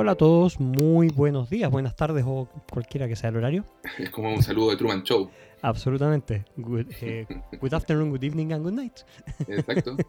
[0.00, 3.66] Hola a todos, muy buenos días, buenas tardes o cualquiera que sea el horario.
[3.98, 5.30] Es como un saludo de Truman Show.
[5.60, 6.46] Absolutamente.
[6.56, 7.26] Good, eh,
[7.60, 9.00] good afternoon, good evening and good night.
[9.46, 9.96] Exacto.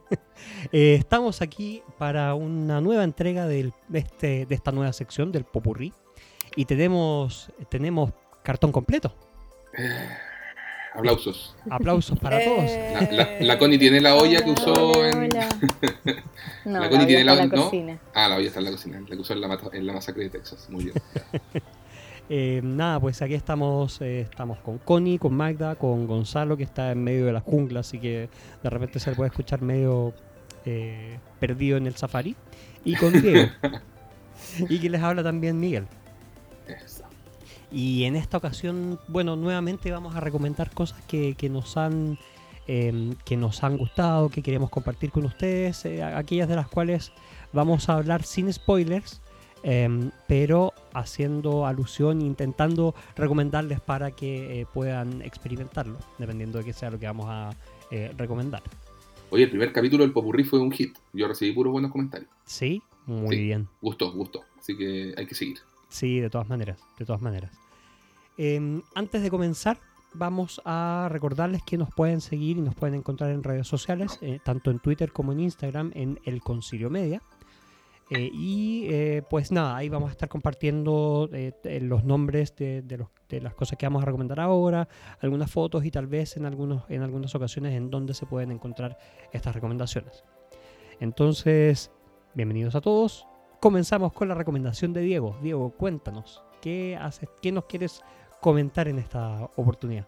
[0.71, 5.43] Eh, estamos aquí para una nueva entrega del- de, este, de esta nueva sección del
[5.43, 5.93] Popurrí
[6.55, 9.13] y tenemos, tenemos cartón completo.
[10.93, 11.55] Aplausos.
[11.69, 13.11] Aplausos para Eh, todos.
[13.11, 15.17] La, la- la Connie tiene la olla que usó Hola, en.
[15.31, 15.49] hola.
[16.65, 17.63] No, La la, Connie olla tiene está la- en la ¿no?
[17.63, 17.99] cocina.
[18.13, 20.23] Ah, la olla está en la cocina, la que usó en la, en la masacre
[20.23, 20.67] de Texas.
[20.69, 20.95] Muy bien.
[22.33, 26.93] Eh, nada, pues aquí estamos, eh, estamos con Connie, con Magda, con Gonzalo que está
[26.93, 28.29] en medio de la jungla, así que
[28.63, 30.13] de repente se le puede escuchar medio
[30.65, 32.37] eh, perdido en el safari.
[32.85, 33.49] Y con Diego.
[34.69, 35.87] y que les habla también Miguel.
[37.71, 42.17] Y en esta ocasión, bueno, nuevamente vamos a recomendar cosas que, que nos han
[42.67, 47.11] eh, que nos han gustado, que queremos compartir con ustedes, eh, aquellas de las cuales
[47.53, 49.21] vamos a hablar sin spoilers,
[49.63, 56.91] eh, pero haciendo alusión, intentando recomendarles para que eh, puedan experimentarlo, dependiendo de qué sea
[56.91, 57.51] lo que vamos a
[57.89, 58.61] eh, recomendar.
[59.31, 60.97] Oye, el primer capítulo del Popurrí fue un hit.
[61.13, 62.29] Yo recibí puros buenos comentarios.
[62.45, 62.81] ¿Sí?
[63.05, 63.43] Muy Sí.
[63.43, 63.67] bien.
[63.81, 64.43] Gustó, gustó.
[64.59, 65.57] Así que hay que seguir.
[65.91, 67.51] Sí, de todas maneras, de todas maneras.
[68.37, 69.77] Eh, antes de comenzar,
[70.13, 74.39] vamos a recordarles que nos pueden seguir y nos pueden encontrar en redes sociales, eh,
[74.43, 77.21] tanto en Twitter como en Instagram, en El Concilio Media.
[78.09, 81.29] Eh, y eh, pues nada, ahí vamos a estar compartiendo
[81.63, 84.89] los nombres de, de las cosas que vamos a recomendar ahora,
[85.21, 88.97] algunas fotos y tal vez en, algunos, en algunas ocasiones en donde se pueden encontrar
[89.31, 90.25] estas recomendaciones.
[90.99, 91.89] Entonces,
[92.33, 93.25] bienvenidos a todos.
[93.61, 95.37] Comenzamos con la recomendación de Diego.
[95.41, 98.01] Diego, cuéntanos, ¿qué, haces, qué nos quieres
[98.41, 100.07] comentar en esta oportunidad?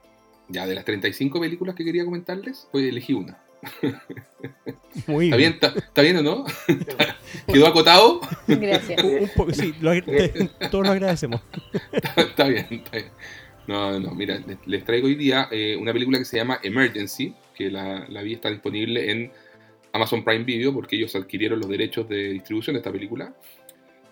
[0.49, 3.37] Ya, de las 35 películas que quería comentarles, pues elegí una.
[5.07, 5.53] Muy ¿Está bien?
[5.53, 6.45] ¿Está, está bien o no?
[7.47, 8.19] ¿Quedó acotado?
[8.47, 9.01] Gracias.
[9.03, 11.39] Un poco- sí, lo agra- te- todos lo agradecemos.
[12.17, 13.05] está bien, está bien.
[13.67, 17.33] No, no, mira, les, les traigo hoy día eh, una película que se llama Emergency,
[17.55, 19.31] que la, la vi está disponible en
[19.93, 23.33] Amazon Prime Video porque ellos adquirieron los derechos de distribución de esta película.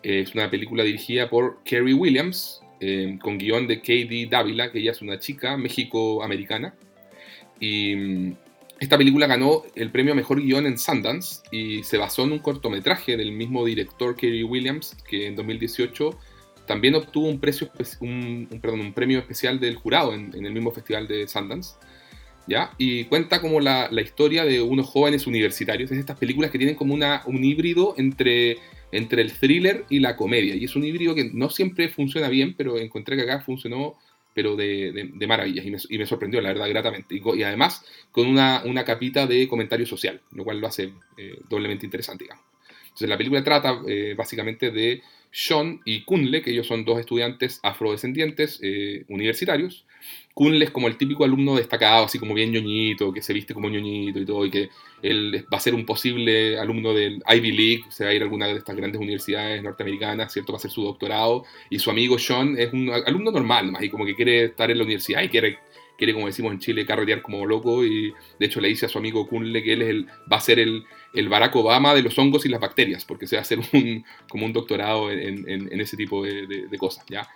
[0.04, 4.80] Eh, es una película dirigida por Kerry Williams, eh, con guion de Katie Dávila, que
[4.80, 6.76] ella es una chica México-americana.
[7.60, 8.36] Y mm,
[8.80, 13.18] esta película ganó el premio Mejor Guión en Sundance y se basó en un cortometraje
[13.18, 16.18] del mismo director Kerry Williams, que en 2018
[16.68, 21.76] también obtuvo un, premio especial del jurado en el mismo festival de Sundance.
[22.78, 25.92] Y cuenta como la, historia de unos jóvenes universitarios.
[25.92, 28.58] Es estas películas que tienen como una, un híbrido entre,
[28.92, 30.56] entre el thriller y la comedia.
[30.56, 33.96] Y es un híbrido que no siempre funciona bien, pero encontré que acá funcionó
[34.34, 37.16] pero de, de, de maravillas y me, y me sorprendió, la verdad, gratamente.
[37.16, 41.40] Y, y además con una, una capita de comentario social, lo cual lo hace eh,
[41.50, 42.46] doblemente interesante, digamos.
[42.84, 47.60] Entonces la película trata eh, básicamente de Sean y Kunle, que ellos son dos estudiantes
[47.64, 49.86] afrodescendientes eh, universitarios.
[50.34, 53.70] Kunle es como el típico alumno destacado, así como bien ñoñito, que se viste como
[53.70, 54.70] ñoñito y todo, y que
[55.02, 58.26] él va a ser un posible alumno del Ivy League, se va a ir a
[58.26, 60.54] alguna de estas grandes universidades norteamericanas, ¿cierto?
[60.54, 61.44] Va a hacer su doctorado.
[61.70, 64.78] Y su amigo Sean es un alumno normal, nomás, y como que quiere estar en
[64.78, 65.60] la universidad y quiere,
[65.98, 67.84] quiere como decimos en Chile, carretear como loco.
[67.86, 70.42] Y de hecho le dice a su amigo Kunle que él es el, va a
[70.42, 73.44] ser el, el Barack Obama de los hongos y las bacterias, porque se va a
[73.44, 77.28] hacer un, como un doctorado en, en- ese tipo de- de cosas, ¿ya?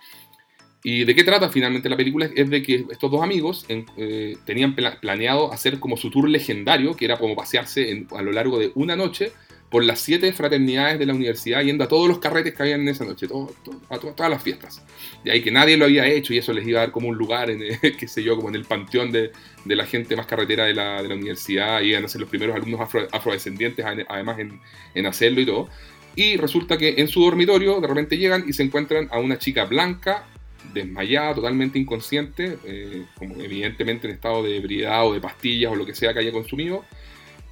[0.88, 2.30] ¿Y de qué trata finalmente la película?
[2.36, 6.28] Es de que estos dos amigos en- eh, tenían pla- planeado hacer como su tour
[6.28, 9.32] legendario, que era como pasearse en- a lo largo de una noche
[9.68, 12.88] por las siete fraternidades de la universidad, yendo a todos los carretes que habían en
[12.90, 14.80] esa noche, todo- todo- a to- todas las fiestas.
[15.24, 17.16] De ahí que nadie lo había hecho y eso les iba a dar como un
[17.16, 19.32] lugar, en, eh, qué sé yo, como en el panteón de,
[19.64, 22.30] de la gente más carretera de la, de la universidad, y iban a ser los
[22.30, 24.60] primeros alumnos afro- afrodescendientes, ade- además en,
[24.94, 25.68] en hacerlo y todo.
[26.14, 29.64] Y resulta que en su dormitorio de repente llegan y se encuentran a una chica
[29.64, 30.28] blanca,
[30.72, 35.86] desmayada, totalmente inconsciente, eh, como evidentemente en estado de ebriedad o de pastillas o lo
[35.86, 36.84] que sea que haya consumido,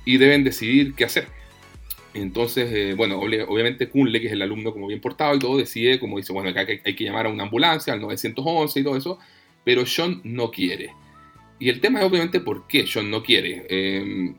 [0.05, 1.27] y deben decidir qué hacer.
[2.13, 5.99] Entonces, eh, bueno, obviamente Kunle, que es el alumno como bien portado y todo, decide,
[5.99, 9.19] como dice, bueno, acá hay que- llamar a una ambulancia, al 911 y todo eso,
[9.65, 10.91] pero John no quiere.
[11.59, 13.67] Y el tema es obviamente por qué John no quiere.
[13.69, 14.35] Eh,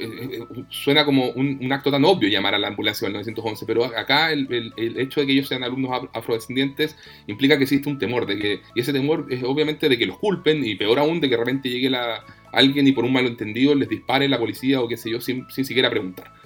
[0.00, 3.84] eh, eh, suena como un, acto tan obvio llamar a la ambulancia al 911, pero
[3.84, 8.26] acá el, hecho de que ellos sean alumnos af- afrodescendientes implica que existe un temor,
[8.26, 11.28] de que, y ese temor es obviamente de que los culpen, y peor aún de
[11.28, 14.88] que de repente llegue la, alguien y por un malentendido les dispare la policía o
[14.88, 16.39] qué sé yo, sin, sin siquiera preguntar.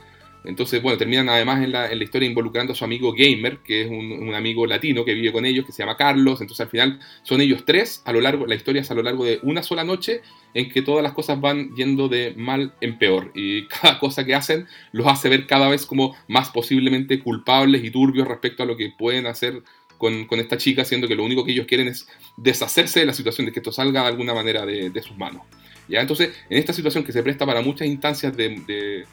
[0.45, 4.35] Entonces, bueno, terminan además en la, historia involucrando a su amigo Gamer, que es un,
[4.35, 6.41] amigo latino que vive con ellos, que se llama Carlos.
[6.43, 9.25] Entonces, al final son ellos tres, a lo largo, la historia es a lo largo
[9.25, 10.21] de una sola noche,
[10.53, 13.33] en que todas las cosas van yendo de mal en peor.
[13.35, 17.91] Y cada cosa que hacen los hace ver cada vez como más posiblemente culpables y
[17.91, 19.63] turbios respecto a lo que pueden hacer
[19.97, 22.07] con, esta chica, siendo que lo único que ellos quieren es
[22.37, 25.43] deshacerse de la situación, de que esto salga de alguna manera de, sus manos.
[25.89, 29.07] Entonces, en esta situación que se presta para muchas instancias de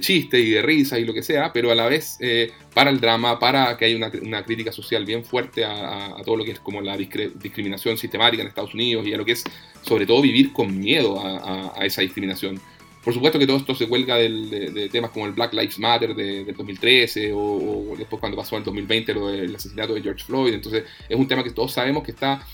[0.00, 3.00] chiste y de risa y lo que sea, pero a la vez eh, para el
[3.00, 6.80] drama, para que haya una, crítica social bien fuerte a, todo lo que es como
[6.80, 9.44] la discriminación sistemática en Estados Unidos y a lo que es
[9.82, 12.60] sobre todo vivir con miedo a, esa discriminación.
[13.04, 16.44] Por supuesto que todo esto se cuelga de, temas como el Black Lives Matter de,
[16.44, 20.54] 2013 o, después cuando pasó en 2020 lo del asesinato de George Floyd.
[20.54, 22.46] Entonces es un tema que todos sabemos que está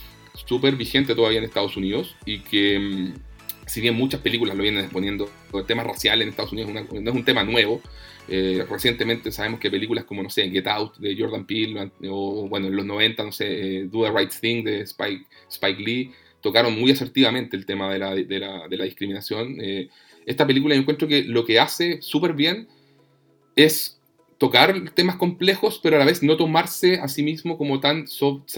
[0.45, 3.30] súper vigente todavía en Estados Unidos y que mm,
[3.71, 7.15] si bien muchas películas lo vienen exponiendo, el tema racial en Estados Unidos no es
[7.15, 7.81] un tema nuevo.
[8.27, 12.67] Eh, recientemente sabemos que películas como, no sé, Get Out de Jordan Peele, o bueno,
[12.67, 13.45] en los 90, no sé,
[13.77, 17.99] eh, Do the Right Thing de Spike, Spike Lee, tocaron muy asertivamente el tema de
[17.99, 19.55] la, de la, de la discriminación.
[19.61, 19.87] Eh,
[20.25, 22.67] esta película yo encuentro que lo que hace súper bien
[23.55, 24.01] es
[24.37, 28.03] tocar temas complejos, pero a la vez no tomarse a sí mismo como tan,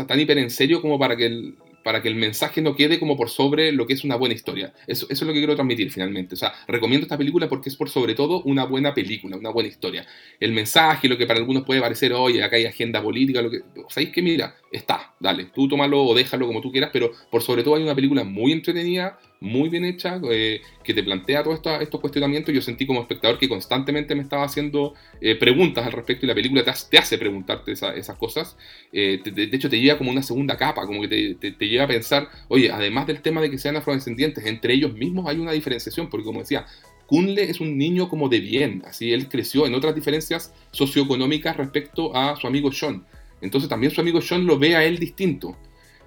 [0.07, 3.18] tan hiper en serio como para que el, para que el mensaje no quede como
[3.18, 4.74] por sobre lo que es una buena historia.
[4.88, 6.36] Eso, es lo que quiero transmitir finalmente.
[6.36, 9.70] O sea, recomiendo esta película porque es por sobre todo una buena película, una buena
[9.70, 10.06] historia.
[10.40, 13.62] El mensaje, lo que para algunos puede parecer, oye, acá hay agenda política, lo que...
[13.90, 17.64] ¿Sabéis que Mira, está, dale, tú tómalo o déjalo como tú quieras, pero por sobre
[17.64, 22.02] todo hay una película muy entretenida, muy bien hecha, eh, que te plantea todos estos
[22.02, 22.54] cuestionamientos.
[22.54, 26.36] Yo sentí como espectador que constantemente me estaba haciendo eh, preguntas al respecto y la
[26.36, 28.58] película te, hace preguntarte esas cosas.
[28.92, 32.28] Eh, de, hecho, te lleva como una segunda capa, como que te, lleva a pensar,
[32.48, 36.25] oye, además del tema de que sean afrodescendientes, entre ellos mismos hay una diferenciación, porque
[36.25, 36.66] como decía,
[37.06, 42.16] Kunle es un niño como de bien, así él creció en otras diferencias socioeconómicas respecto
[42.16, 43.06] a su amigo Sean.
[43.44, 45.57] Entonces también su amigo Sean lo ve a él distinto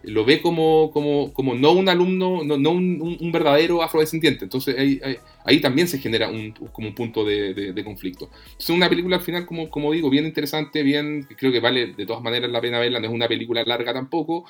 [0.06, 4.44] lo ve como, como, como no un alumno, no, no un, un, verdadero afrodescendiente.
[4.44, 5.00] Entonces ahí,
[5.44, 8.30] ahí, también se genera un, como un punto de, de, conflicto.
[8.58, 12.06] Es una película al final, como, como digo, bien interesante, bien, creo que vale de
[12.06, 14.44] todas maneras la pena verla, no es una película larga tampoco.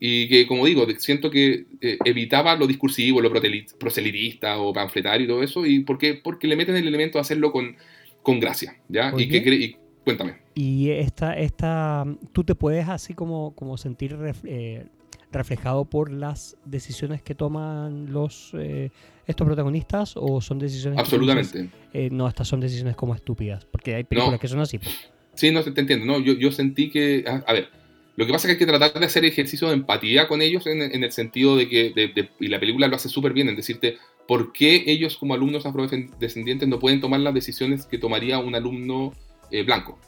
[0.00, 3.30] Y que, como digo, siento que eh, evitaba lo discursivo, lo
[3.78, 7.52] proselitista o panfletario y todo eso, y porque, porque le meten el elemento de hacerlo
[7.52, 7.76] con,
[8.22, 9.12] con gracia, ¿ya?
[9.16, 10.36] Y que, cuéntame.
[10.54, 14.86] Y esta, esta, tú te puedes así como, como sentir eh,
[15.32, 18.90] reflejado por las decisiones que toman los eh,
[19.26, 24.04] estos protagonistas o son decisiones absolutamente eh, no estas son decisiones como estúpidas porque hay
[24.04, 25.10] películas que son así pues.
[25.34, 27.68] sí no te entiendo no yo, yo sentí que a, ver
[28.16, 30.66] lo que pasa es que hay que tratar de hacer ejercicio de empatía con ellos
[30.66, 33.96] en, el sentido de que y la película lo hace súper bien en decirte
[34.28, 39.14] por qué ellos como alumnos afrodescendientes no pueden tomar las decisiones que tomaría un alumno
[39.52, 39.98] eh, blanco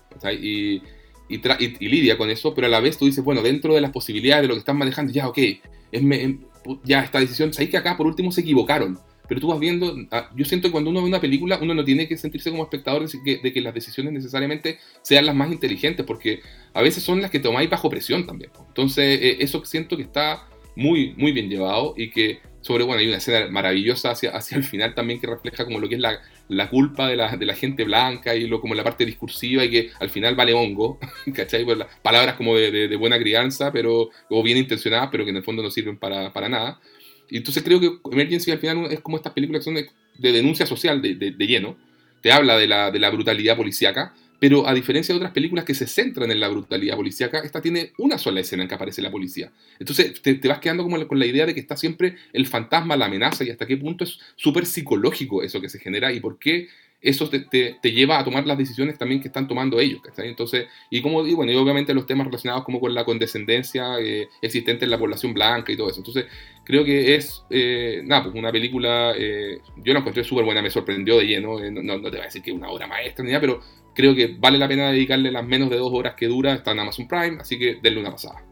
[0.40, 0.82] y
[1.28, 4.42] y, lidia con eso, pero a la vez tú dices, bueno, dentro de las posibilidades
[4.42, 5.60] de lo que están manejando, ya, ok, es
[5.92, 6.40] em,
[6.84, 10.30] ya esta decisión, sabéis que acá por último se equivocaron, pero tú vas viendo, ah,
[10.36, 13.08] yo siento que cuando uno ve una película, uno no tiene que sentirse como espectador
[13.08, 16.40] de que, de que, las decisiones necesariamente sean las más inteligentes, porque
[16.74, 18.50] a veces son las que tomáis bajo presión también.
[18.68, 23.08] Entonces, eh, eso siento que está muy, muy bien llevado y que sobre, bueno, hay
[23.08, 26.18] una escena maravillosa hacia, hacia el final también que refleja como lo que es la,
[26.48, 29.70] la culpa de la, de la, gente blanca y lo como la parte discursiva y
[29.70, 30.98] que al final vale hongo,
[31.34, 31.62] ¿cachai?
[31.66, 35.44] Pues palabras como de, de, buena crianza, pero, o bien intencionadas, pero que en el
[35.44, 36.80] fondo no sirven para, para nada.
[37.28, 40.64] Y entonces creo que Emergency al final es como estas películas que son de, denuncia
[40.64, 41.76] social de, de, lleno.
[42.22, 45.72] Te habla de la, de la brutalidad policíaca, pero a diferencia de otras películas que
[45.72, 49.10] se centran en la brutalidad policíaca, esta tiene una sola escena en que aparece la
[49.10, 49.50] policía.
[49.78, 53.06] Entonces te, vas quedando como con la idea de que está siempre el fantasma, la
[53.06, 56.68] amenaza y hasta qué punto es súper psicológico eso que se genera y por qué
[57.00, 60.02] eso te, lleva a tomar las decisiones también que están tomando ellos.
[60.18, 64.28] Entonces, y como digo, bueno, y obviamente los temas relacionados como con la condescendencia eh,
[64.42, 66.00] existente en la población blanca y todo eso.
[66.00, 66.26] Entonces,
[66.66, 70.70] creo que es, eh, nada, pues una película, eh, yo la encontré súper buena, me
[70.70, 73.30] sorprendió de lleno, no, no, te voy a decir que es una obra maestra ni
[73.30, 73.60] nada, pero
[73.94, 76.80] creo que vale la pena dedicarle las menos de dos horas que dura, está en
[76.80, 78.44] Amazon Prime, así que denle una pasada.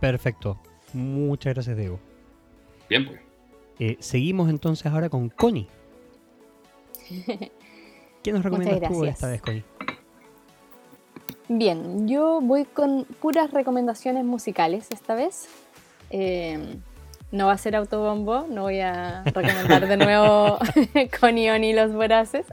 [0.00, 0.60] Perfecto,
[0.92, 1.98] muchas gracias Diego.
[2.88, 3.96] Bien, pues.
[4.00, 5.68] seguimos entonces ahora con Connie.
[8.22, 9.64] ¿Qué nos recomiendas tú esta vez, Connie?
[11.48, 15.48] Bien, yo voy con puras recomendaciones musicales esta vez.
[16.10, 16.82] Em,
[17.30, 20.58] no va a ser autobombo, no voy a recomendar de nuevo
[21.20, 22.46] Connie y los voraces.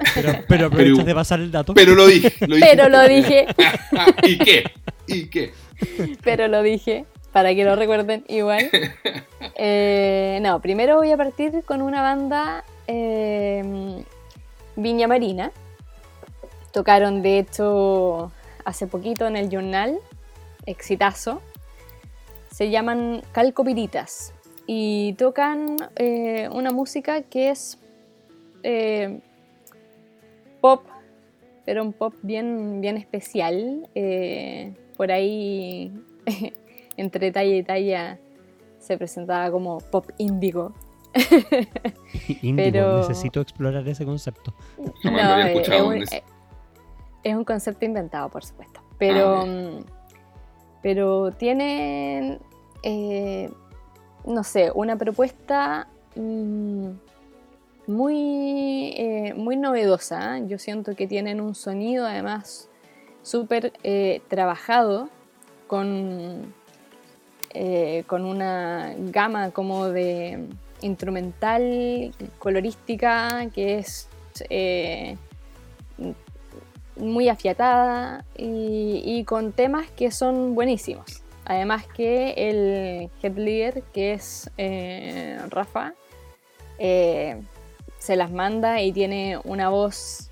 [0.47, 1.73] Pero, pero de pasar el dato.
[1.73, 2.33] Pero lo dije.
[2.59, 3.47] Pero lo dije.
[4.23, 4.71] ¿Y qué?
[5.07, 5.53] ¿Y qué?
[6.23, 8.69] Pero lo dije, para que lo recuerden igual.
[9.55, 14.03] Eh, no, primero voy a partir con una banda em,
[14.75, 15.51] Viña Marina,
[16.73, 18.33] Tocaron de hecho
[18.65, 19.97] hace poquito en el journal,
[20.65, 21.41] exitazo.
[22.51, 24.34] Se llaman Calcopiritas
[24.67, 27.77] y tocan eh, una música que es
[28.63, 29.19] eh,
[30.59, 30.83] pop,
[31.65, 33.87] pero un pop bien, bien especial.
[33.93, 35.91] Eh, por ahí,
[36.97, 38.19] entre talla y talla,
[38.79, 40.73] se presentaba como pop índigo.
[42.41, 44.53] Índigo, necesito explorar ese concepto.
[45.03, 46.03] No, es, un,
[47.23, 48.81] es, un, concepto inventado, por supuesto.
[48.97, 49.85] Pero, ah, mm,
[50.81, 52.39] pero tienen,
[52.83, 53.49] eh,
[54.25, 56.89] no sé, una propuesta mm,
[57.87, 60.39] muy, eh, muy novedosa.
[60.39, 62.69] Yo siento que tienen un sonido además
[63.21, 65.09] súper eh, trabajado
[65.67, 66.53] con,
[68.07, 70.45] con una gama como de
[70.81, 74.09] instrumental, colorística, que es
[76.97, 81.24] muy afiatada y, con temas que son buenísimos.
[81.45, 85.93] Además que el head leader, que es eh, Rafa,
[86.79, 87.39] eh,
[87.99, 90.31] se las manda y tiene una voz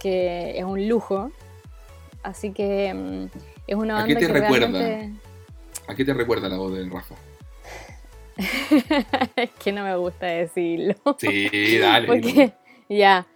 [0.00, 1.30] que es un lujo.
[2.22, 3.24] Así que mm,
[3.68, 5.08] es una banda ¿A qué te que recuerda?
[5.86, 7.14] ¿A qué te recuerda la voz de Rafa?
[9.36, 10.94] es que no me gusta decirlo.
[11.18, 12.06] Sí, dale.
[12.08, 12.52] Porque,
[12.88, 13.26] ya,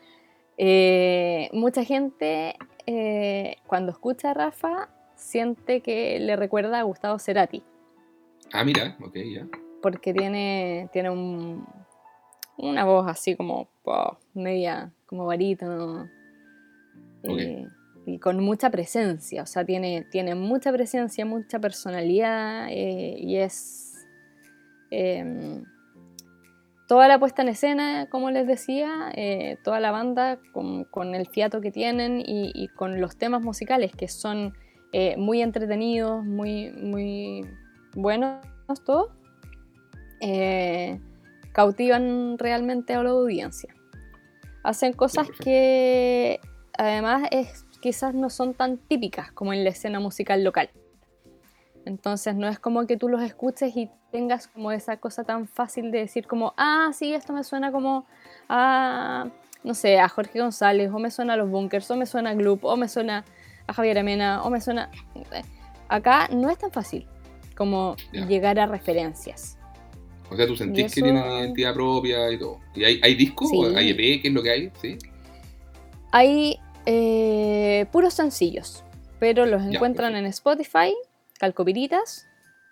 [0.57, 2.57] eh, mucha gente
[2.87, 7.63] eh, cuando escucha a Rafa siente que le recuerda a Gustavo Cerati.
[8.53, 9.47] Ah, mira, ok, ya.
[9.83, 11.67] Porque tiene, tiene un,
[12.57, 13.69] una voz así como
[14.35, 16.09] media, como barítono.
[17.25, 17.67] Eh,
[18.07, 24.07] y con mucha presencia, o sea, tiene, tiene mucha presencia, mucha personalidad y es
[24.91, 25.65] em,
[26.87, 31.61] toda la puesta en escena, como les decía, eh, toda la banda con, el fiato
[31.61, 34.55] que tienen y, con los temas musicales que son
[34.97, 37.45] eh, muy entretenidos, muy, muy
[37.97, 38.45] buenos
[38.87, 39.09] todos,
[40.21, 41.01] eh,
[41.51, 43.75] cautivan realmente a la audiencia.
[44.63, 46.39] Hacen cosas que
[46.79, 50.71] además es, quizás no son tan típicas como en la escena musical local.
[51.85, 55.91] Entonces no es como que tú los escuches y tengas como esa cosa tan fácil
[55.91, 58.07] de decir como, ah, sí, esto me suena como
[58.49, 59.29] a,
[59.65, 62.35] no sé, a Jorge González, o me suena a Los Bunkers, o me suena a
[62.35, 63.25] Gloop, o me suena
[63.67, 64.91] a Javier Amena, o me suena...
[65.89, 67.07] Acá no es tan fácil
[67.57, 69.59] como llegar a referencias.
[70.31, 72.61] O sea, tú sentís que tiene una identidad propia y todo.
[72.75, 73.51] ¿Y hay, hay discos?
[73.77, 74.23] ¿Hay EP?
[74.23, 74.73] ¿Qué es lo que hay?
[74.81, 74.99] ¿Sí?
[76.11, 78.85] Hay eh, puros sencillos,
[79.19, 80.95] pero los encuentran en Spotify
[81.39, 82.27] Calcopiritas,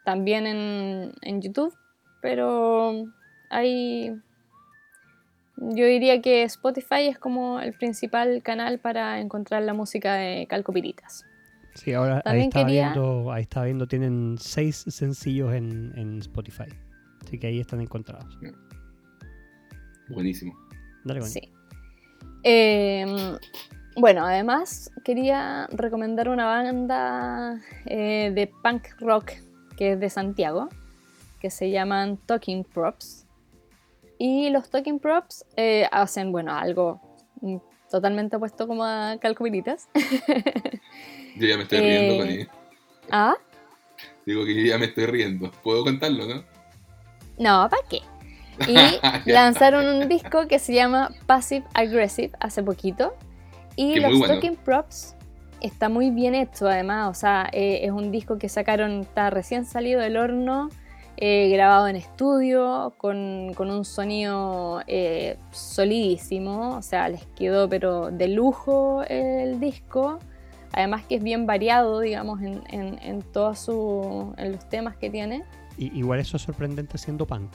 [0.04, 1.74] también en, YouTube,
[2.20, 3.04] pero
[3.50, 4.12] hay...
[5.56, 11.24] Yo diría que Spotify es como el principal canal para encontrar la música de Calcopiritas.
[11.74, 16.68] Sí, ahora ahí está, viendo, ahí está viendo, tienen seis sencillos en, Spotify.
[17.24, 18.38] Así que ahí están encontrados.
[20.08, 20.54] Buenísimo.
[21.04, 21.40] Dale, Sí.
[22.44, 23.06] Eh,
[23.96, 29.32] bueno, además quería recomendar una banda eh, de punk rock
[29.76, 30.68] que es de Santiago,
[31.40, 33.26] que se llaman Talking Props.
[34.24, 37.00] Y los Talking Props eh, hacen, bueno, algo
[37.90, 39.88] totalmente opuesto como a calcuminitas.
[41.36, 42.48] yo ya me estoy riendo con eh,
[43.10, 43.34] ¿Ah?
[44.24, 45.50] Digo que yo ya me estoy riendo.
[45.64, 46.44] ¿Puedo contarlo, no?
[47.36, 47.98] No, ¿para qué?
[49.26, 53.16] Y lanzaron un disco que se llama Passive Aggressive hace poquito
[53.74, 55.16] y los Talking Props
[55.60, 57.10] está muy bien hecho, además.
[57.10, 60.68] O sea, eh, es un disco que sacaron, está recién salido del horno,
[61.24, 66.76] eh, grabado en estudio, con, un sonido eh, solidísimo.
[66.76, 70.18] O sea, les quedó, pero de lujo el disco.
[70.72, 75.44] Además, que es bien variado, digamos, en, en, todos los temas que tiene.
[75.78, 77.52] Y, igual eso es sorprendente siendo punk.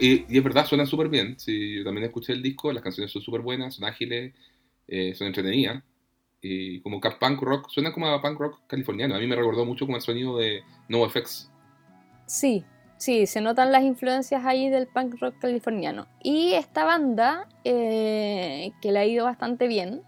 [0.00, 1.38] y, y, es verdad, suena súper bien.
[1.38, 4.34] Sí, yo también escuché el disco, las canciones son súper buenas, son ágiles
[4.88, 5.84] eh, son entretenidas.
[6.42, 9.14] Y como punk rock, suena como a punk rock californiano.
[9.14, 11.53] A mí me recordó mucho como el sonido de NoFX.
[12.26, 12.64] Sí,
[12.96, 16.06] sí, se notan las influencias ahí del punk rock californiano.
[16.22, 20.02] Y esta banda, eh, que le ha ido bastante bien,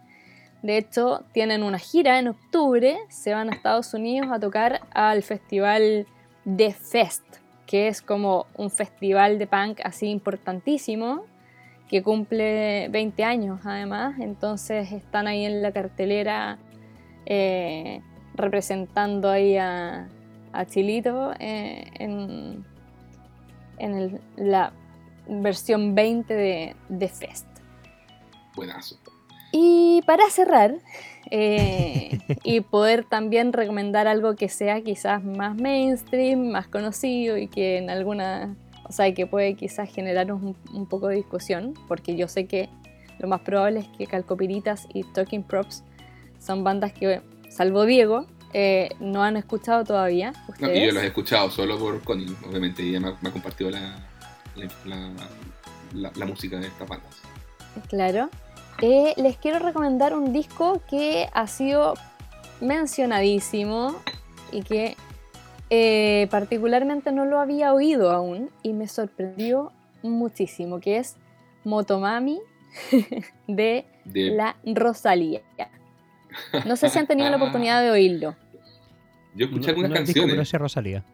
[0.63, 5.23] de hecho, tienen una gira en octubre, se van a Estados Unidos a tocar al
[5.23, 6.07] festival
[6.45, 7.25] The Fest,
[7.67, 11.25] que es como un festival de punk así importantísimo,
[11.89, 16.59] que cumple 20 años además, entonces están ahí en la cartelera
[17.27, 18.01] eh,
[18.35, 20.09] representando ahí a,
[20.65, 22.65] Chilito eh, en,
[24.37, 24.73] la
[25.29, 27.47] versión 20 de, de Fest.
[28.55, 28.97] Buenazo.
[29.53, 30.77] Y para cerrar,
[31.31, 37.79] eh, y poder también recomendar algo que sea quizás más mainstream, más conocido y que
[37.79, 42.29] en alguna, o sea, que puede quizás generar un, un poco de discusión, porque yo
[42.29, 42.69] sé que
[43.19, 45.85] lo más probable es que Calcopiritas y Talking Props
[46.39, 48.27] son bandas que, salvo Diego,
[48.59, 50.33] eh, no han escuchado todavía.
[50.61, 53.99] No, yo los he escuchado solo por Connie, obviamente, ella me ha, compartido la,
[54.87, 57.21] la, la, música de estas bandas.
[57.91, 58.31] Claro.
[58.81, 61.97] Eh, les quiero recomendar un disco que ha sido
[62.63, 63.95] mencionadísimo
[64.51, 64.97] y que
[65.69, 69.71] eh, particularmente no lo había oído aún y me sorprendió
[70.03, 71.17] muchísimo, que es
[71.65, 72.41] Motomami
[73.47, 75.43] de, la Rosalía.
[76.65, 78.35] No sé si han tenido la oportunidad de oírlo.
[79.37, 80.53] Yo escuché algunas canciones.
[80.53, 81.05] Rosalía.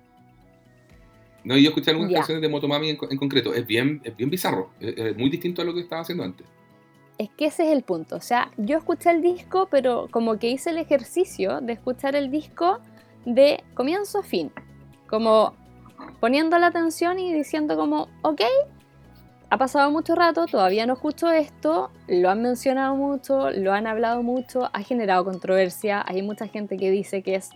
[1.44, 3.52] No, yo escuché algunas canciones de Motomami en, concreto.
[3.52, 4.70] Es bien, es bien bizarro.
[4.80, 6.46] Es, muy distinto a lo que estaba haciendo antes.
[7.18, 8.16] Es que ese es el punto.
[8.16, 12.30] O sea, yo escuché el disco, pero como que hice el ejercicio de escuchar el
[12.30, 12.78] disco
[13.26, 14.52] de comienzo a fin.
[15.08, 15.54] Como
[16.20, 18.42] poniendo la atención y diciendo como, ok,
[19.50, 24.22] ha pasado mucho rato, todavía no escucho esto, lo han mencionado mucho, lo han hablado
[24.22, 27.50] mucho, ha generado controversia, hay mucha gente que dice que es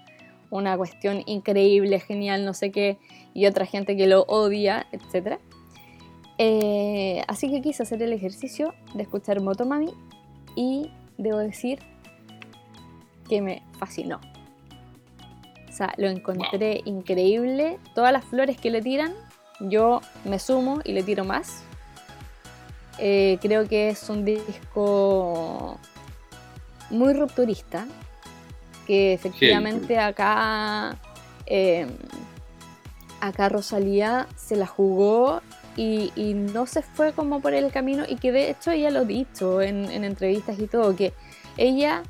[0.51, 2.99] una cuestión increíble, genial, no sé qué,
[3.35, 5.39] y otra gente que lo odia, etc.
[6.39, 9.93] Eh, así que quise hacer el ejercicio de escuchar Motomami
[10.55, 11.79] y debo decir
[13.29, 14.21] que me fascinó.
[15.69, 17.79] O sea, lo encontré increíble.
[17.95, 19.13] Todas las flores que le tiran,
[19.61, 21.63] yo me sumo y le tiro más.
[22.99, 25.79] Eh, creo que es un disco
[26.91, 27.87] muy rupturista,
[28.87, 30.97] que efectivamente acá,
[31.47, 31.89] em,
[33.21, 35.43] acá Rosalía se la jugó
[35.77, 39.05] y, no se fue como por el camino y que de hecho ella lo ha
[39.05, 41.13] dicho en, entrevistas y todo, que
[41.59, 42.03] ella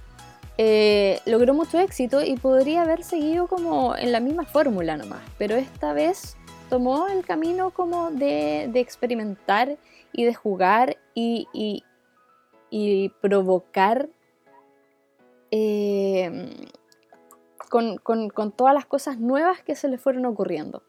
[0.59, 5.57] eh, logró mucho éxito y podría haber seguido como en la misma fórmula nomás, pero
[5.57, 6.37] esta vez
[6.71, 9.77] tomó el camino como de, de experimentar
[10.13, 11.47] y de jugar y,
[12.71, 14.09] y, provocar
[15.59, 16.31] eh,
[17.71, 20.83] con, con, todas las cosas nuevas que se le fueron ocurriendo.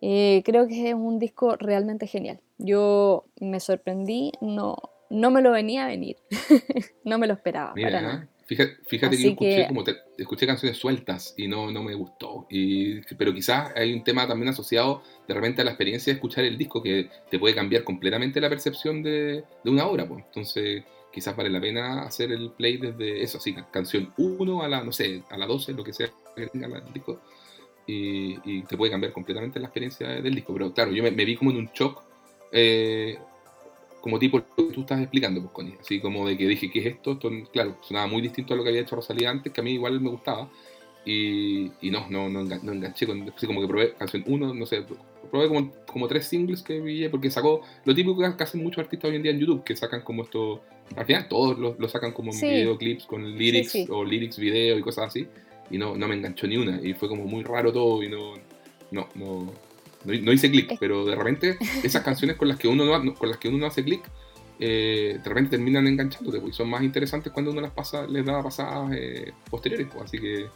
[0.00, 2.40] Eh, creo que es un disco realmente genial.
[2.56, 4.76] Yo me sorprendí, no,
[5.10, 6.16] no me lo venía a venir,
[7.04, 7.74] no me lo esperaba.
[7.74, 8.28] para nada.
[8.46, 9.84] Fíjate, fíjate que yo escuché, Como
[10.18, 12.46] escuché canciones sueltas y no, no me gustó.
[12.50, 16.44] Y, pero quizás hay un tema también asociado de repente a la experiencia de escuchar
[16.44, 20.08] el disco que te puede cambiar completamente la percepción de, de una obra.
[20.08, 20.24] Pues.
[20.24, 20.82] Entonces
[21.12, 24.92] quizás vale la pena hacer el play desde eso, así, canción 1 a la, no
[24.92, 27.20] sé, a la 12, lo que sea que tenga el disco.
[27.86, 30.52] Y, y, te puede cambiar completamente la experiencia del disco.
[30.52, 32.02] Pero claro, yo me, vi como en un shock
[32.52, 33.18] eh,
[34.00, 35.76] como tipo lo que tú estás explicando, pues, Connie.
[35.80, 37.12] Así como de que dije, ¿qué es esto?
[37.12, 37.30] esto?
[37.52, 40.00] Claro, sonaba muy distinto a lo que había hecho Rosalía antes, que a mí igual
[40.00, 40.48] me gustaba.
[41.04, 44.84] Y, y no, no, no, enganché con, así como que probé canción 1, no sé,
[45.30, 49.10] probé como, como tres singles que vi, porque sacó lo típico que hacen muchos artistas
[49.10, 50.62] hoy en día en YouTube, que sacan como esto,
[50.96, 55.26] al final todos lo, sacan como videoclips con lyrics o lyrics video y cosas así,
[55.70, 58.34] y no, no me enganchó ni una, y fue como muy raro todo, y no,
[58.90, 59.52] no, no,
[60.04, 63.38] no, hice clic, pero de repente esas canciones con las que uno no, con las
[63.38, 64.02] que uno no hace clic,
[64.58, 68.42] eh, de repente terminan enganchándote, y son más interesantes cuando uno las pasa, les da
[68.42, 70.46] pasadas eh, posteriores, pues, así que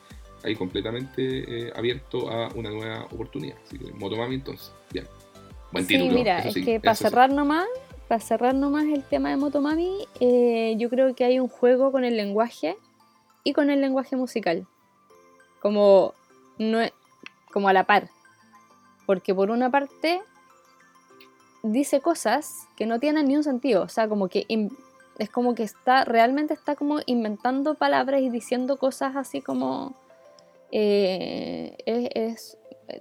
[0.45, 3.57] ahí completamente eh, abierto a una nueva oportunidad.
[3.67, 5.07] Así que Motomami entonces, bien.
[5.73, 6.11] Buen título.
[6.11, 7.67] Sí, mira, es que para cerrar nomás,
[8.09, 10.07] para cerrar nomás el tema de Motomami,
[10.77, 12.77] yo creo que hay un juego con el lenguaje
[13.45, 14.67] y con el lenguaje musical.
[15.61, 16.15] Como,
[16.59, 16.81] no,
[17.53, 18.11] como a la par.
[19.07, 20.21] Porque por una parte
[21.63, 23.83] dice cosas que no tienen ni un sentido.
[23.83, 24.47] O sea, como que
[25.19, 29.95] es como que está, realmente está como inventando palabras y diciendo cosas así como...
[30.73, 32.59] Eh, es,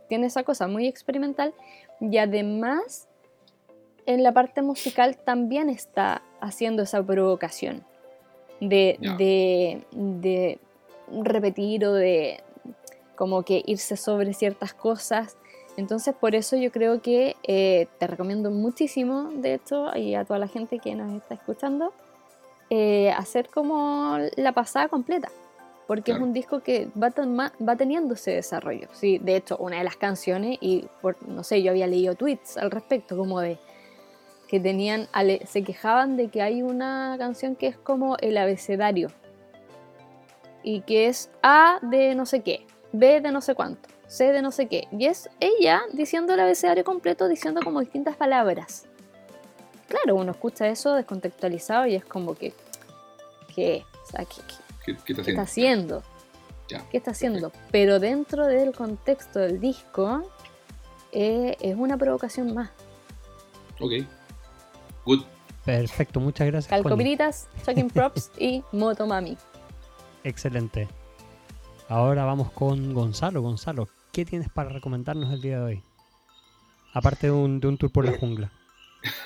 [0.08, 1.54] tiene esa cosa muy experimental.
[2.00, 3.08] Y además,
[4.06, 7.84] en la parte musical también está haciendo esa provocación
[8.60, 10.60] de, de, de
[11.24, 12.44] repetir o de
[13.16, 15.38] como que irse sobre ciertas cosas.
[15.76, 20.40] Entonces, por eso yo creo que eh, te recomiendo muchísimo, de hecho, y a toda
[20.40, 21.94] la gente que nos está escuchando,
[22.70, 25.30] eh, hacer como la pasada completa,
[25.88, 27.12] porque es un disco que va,
[27.68, 28.88] va teniendo ese desarrollo.
[28.94, 32.58] Sí, de hecho, una de las canciones, y por, no sé, yo había leído tweets
[32.58, 33.58] al respecto, como de
[34.54, 35.08] que tenían,
[35.48, 39.08] se quejaban de que hay una canción que es como el abecedario,
[40.62, 44.44] y que es A de no sé qué, B de no sé cuánto sé de
[44.44, 44.88] no sé qué.
[44.92, 48.86] Y es ella diciendo el abecedario completo, diciendo como distintas palabras.
[49.88, 52.54] Claro, uno escucha eso descontextualizado y es como que,
[53.56, 53.84] ¿qué?
[54.04, 54.42] O sea, ¿qué,
[54.86, 56.04] ¿Qué, qué está qué está haciendo?
[56.68, 57.52] Ya, ¿Qué está haciendo?
[57.72, 60.22] Pero dentro del contexto del disco,
[61.12, 62.70] eh, es una provocación más.
[63.80, 63.94] Ok.
[65.06, 65.24] Good.
[65.66, 66.70] Perfecto, muchas gracias.
[66.70, 69.38] Calcopiritas, Shocking Props y Motomami.
[70.24, 70.88] Excelente.
[71.90, 73.42] Ahora vamos con Gonzalo.
[73.42, 75.84] Gonzalo, ¿qué tienes para recomendarnos el día de hoy?
[76.94, 78.52] Aparte de un, de un tour por la jungla.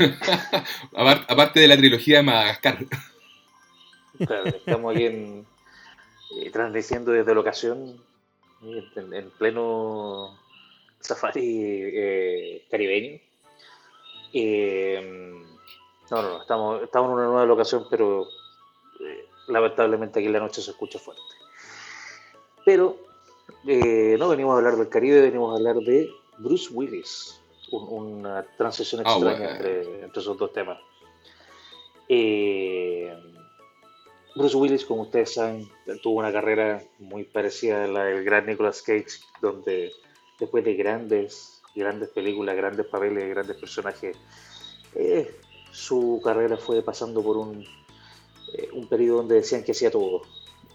[0.93, 2.77] Apar- Aparte de la trilogía de Madagascar.
[4.17, 5.45] Claro, estamos aquí en,
[6.41, 8.01] eh, transmitiendo desde la ocasión
[8.63, 10.35] en, en pleno
[10.99, 13.19] safari eh, caribeño.
[14.33, 15.43] Eh,
[16.11, 18.27] no, no, no, estamos, estamos en una nueva locación, pero
[18.99, 21.21] eh, lamentablemente aquí en la noche se escucha fuerte.
[22.65, 22.97] Pero
[23.65, 27.39] eh, no venimos a hablar del Caribe, venimos a hablar de Bruce Willis,
[27.71, 27.87] un-
[28.19, 29.51] una transición Ah, extraña bueno.
[29.51, 30.79] entre, entre esos dos temas.
[32.09, 33.13] Eh,
[34.35, 35.67] Bruce Willis, como ustedes saben,
[36.03, 39.91] tuvo una carrera muy parecida a la del gran Nicolas Cage, donde
[40.39, 44.15] después de grandes, grandes películas, grandes papeles, grandes personajes,
[44.93, 45.35] eh,
[45.77, 47.63] su carrera fue pasando por un,
[48.57, 50.23] eh, un periodo donde decían que hacía todo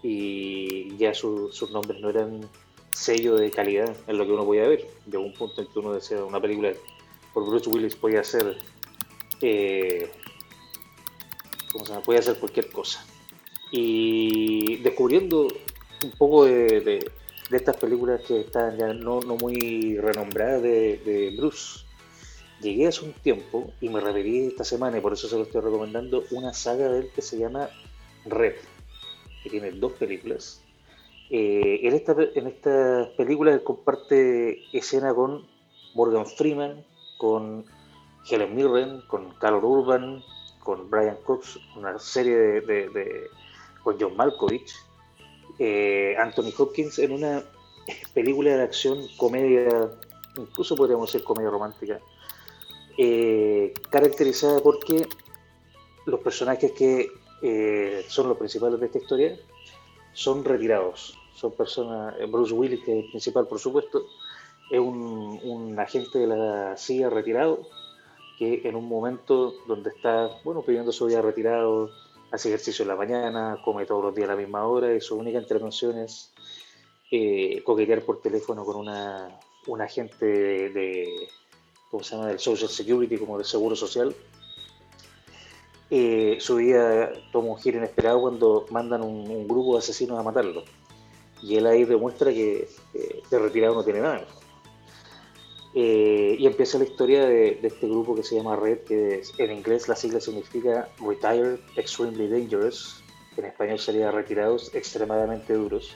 [0.01, 2.41] y ya su- sus nombres no eran
[2.91, 4.87] sello de calidad en lo que uno podía ver.
[5.11, 6.71] Llegó un punto en que uno decía una película
[7.33, 8.21] por Bruce Willis podía
[9.41, 10.09] eh,
[11.73, 12.03] ¿cómo se llama?
[12.05, 13.05] podía hacer cualquier cosa.
[13.71, 15.47] Y descubriendo
[16.03, 17.11] un poco de, de-
[17.51, 20.63] estas películas que están ya no, no muy renombradas
[21.03, 21.85] de Bruce,
[22.63, 25.61] llegué hace un tiempo y me repetí esta semana y por eso se lo estoy
[25.61, 27.69] recomendando una saga de él que se llama
[28.25, 28.55] Red,
[29.43, 30.61] que tiene dos películas.
[31.29, 35.45] Eh, en, esta, en estas películas él comparte escena con
[35.93, 36.85] Morgan Freeman,
[37.17, 37.65] con
[38.29, 40.23] Helen Mirren, con Carol Urban,
[40.59, 43.29] con Brian Cox, una serie de,
[43.83, 44.73] con John Malkovich,
[45.59, 47.43] eh, Anthony Hopkins en una
[48.13, 49.89] película de acción, comedia,
[50.37, 51.99] incluso podríamos decir comedia romántica,
[52.97, 55.07] eh, caracterizada porque
[56.05, 57.07] los personajes que
[57.41, 59.39] eh, son los principales de esta historia
[60.13, 61.17] son retirados.
[61.35, 64.05] Son personas, eh, Bruce Willis, que es el principal, por supuesto,
[64.69, 67.67] es un, agente de la CIA retirado
[68.37, 71.89] que en un momento donde está, bueno, pidiendo su vida retirado,
[72.31, 75.15] hace ejercicio en la mañana, come todos los días a la misma hora y su
[75.15, 76.31] única intervención es
[77.63, 81.27] coquetear por teléfono con una, un agente de,
[81.93, 84.15] ¿cómo se llama?, del Social Security, como del Seguro Social.
[85.91, 90.23] Eh, su vida toma un giro inesperado cuando mandan un, un grupo de asesinos a
[90.23, 90.63] matarlo.
[91.43, 94.25] Y él ahí demuestra que eh, de retirado no tiene nada.
[95.75, 99.33] Eh, y empieza la historia de, de este grupo que se llama Red, que es-
[99.37, 103.03] en inglés la sigla significa Retired Extremely Dangerous,
[103.35, 105.91] que en español sería Retirados Extremadamente Duros.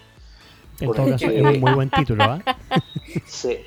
[0.79, 2.39] En Por todo el caso, que- es un muy buen título, ¿ah?
[3.25, 3.57] Sí.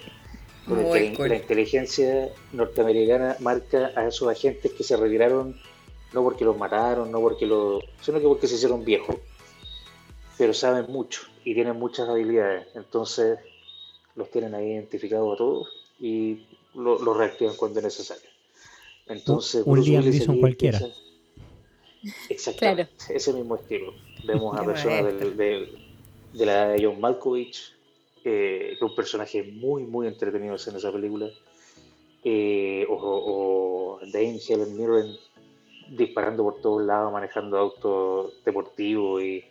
[0.67, 1.29] Con el Muy que cool.
[1.31, 5.59] La inteligencia norteamericana marca a esos agentes que se retiraron
[6.13, 9.17] no porque los mataron, no porque los, sino que porque se hicieron viejos.
[10.39, 12.67] Pero saben mucho y tienen muchas habilidades.
[12.75, 13.39] Entonces
[14.17, 15.69] los tienen ahí identificados a todos
[16.01, 18.29] y lo- los reactivan cuando es necesario.
[19.07, 20.79] Entonces, Un Liam Neeson cualquiera.
[20.79, 21.01] empieza-
[22.29, 23.93] Exactamente, ese mismo estilo.
[24.25, 25.79] Vemos a personas del- del-
[26.33, 27.73] de la edad de John Malkovich,
[28.25, 31.29] eh, un personaje muy, muy entretenido en esa película.
[32.23, 35.17] Eh, o, o Dame Helen Mirren
[35.91, 39.45] disparando por todos lados, manejando autos deportivos y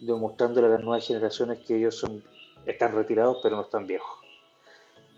[0.00, 2.22] demostrándole a las nuevas generaciones que ellos son,
[2.66, 4.18] están retirados pero no están viejos.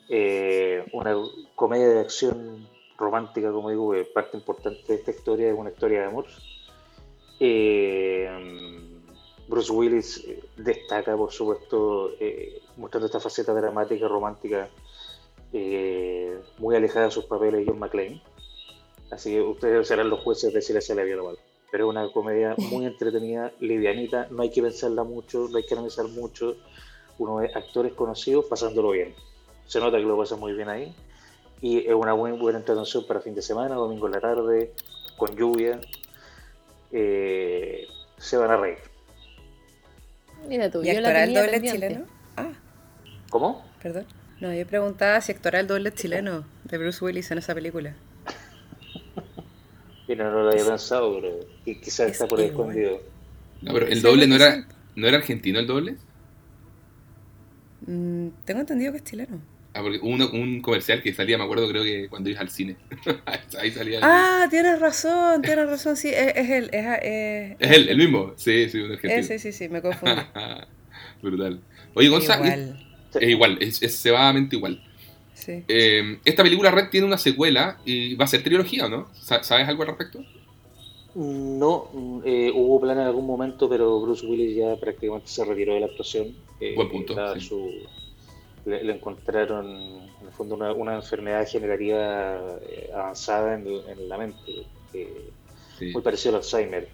[0.09, 1.17] Eh, una
[1.55, 6.07] comedia de acción romántica, como digo, parte importante de esta historia es una historia de
[6.07, 6.27] amor.
[9.53, 14.71] Bruce Willis eh, destaca, por supuesto, eh, mostrando esta faceta dramática, romántica,
[15.53, 18.23] eh, muy alejada de sus papeles de John McClane.
[19.11, 21.39] Así que ustedes serán los jueces de si le sale bien o mal.
[21.71, 25.75] Pero es una comedia muy entretenida, livianita, no hay que pensarla mucho, no hay que
[25.75, 26.57] analizar mucho.
[27.19, 29.15] Uno ve actores conocidos pasándolo bien.
[29.67, 30.97] Se nota que lo pasa muy bien ahí.
[31.61, 34.73] Y es una muy buena entretención para fin de semana, domingo en la tarde,
[35.19, 35.79] con lluvia.
[36.91, 38.92] Se van a reír.
[40.49, 41.87] Mira tú, ¿Y yo la actuará el tenía doble pendiente.
[41.87, 42.07] chileno?
[42.37, 42.53] Ah,
[43.31, 43.65] ¿Cómo?
[43.83, 44.07] perdón.
[44.41, 47.95] No, yo preguntaba si actuará el doble chileno de Bruce Willis en esa película.
[50.09, 53.01] Mira, no lo había pensado, pero qui- quizás Es está por ahí escondido.
[53.63, 55.97] No, pero el doble no era, no era argentino el doble.
[57.87, 59.41] Mm, tengo entendido que es chileno.
[59.75, 62.77] Ah, uno- un comercial que salía, me acuerdo, creo que cuando ibas al cine.
[63.59, 63.99] Ahí salía.
[63.99, 67.97] el- Ah, tienes razón, tienes razón, sí, es, es él, es, es- Es él, el
[67.97, 68.35] mismo.
[68.37, 69.23] Sí, sí, un argentino.
[69.23, 70.15] sí, sí, sí, me confundí.
[71.23, 71.61] Brutal.
[71.95, 72.77] Oye, Gonzalo, Igual,
[73.15, 74.83] es igual, es, es cebadamente igual.
[75.35, 75.63] sí.
[75.69, 79.09] Eh, esta película Red tiene una secuela y va a ser trilogía, ¿o no?
[79.15, 80.23] Sa- ¿Sabes algo al respecto?
[81.15, 85.81] No, eh, hubo plan en algún momento, pero Bruce Willis ya prácticamente se retiró de
[85.81, 86.29] la actuación.
[86.61, 87.41] Eh, Buen punto, sí.
[87.41, 87.71] su-
[88.65, 89.67] le, le encontraron,
[90.21, 94.53] en el fondo, una, una enfermedad degenerativa eh, avanzada en, en la mente,
[94.95, 95.31] eh,
[95.79, 95.91] Sí.
[95.93, 96.89] muy parecido al Alzheimer.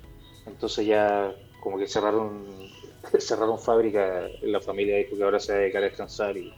[0.46, 2.46] Entonces ya como que cerraron,
[3.18, 6.50] cerraron fábrica en la familia, dijo que ahora se va a dedicar a descansar y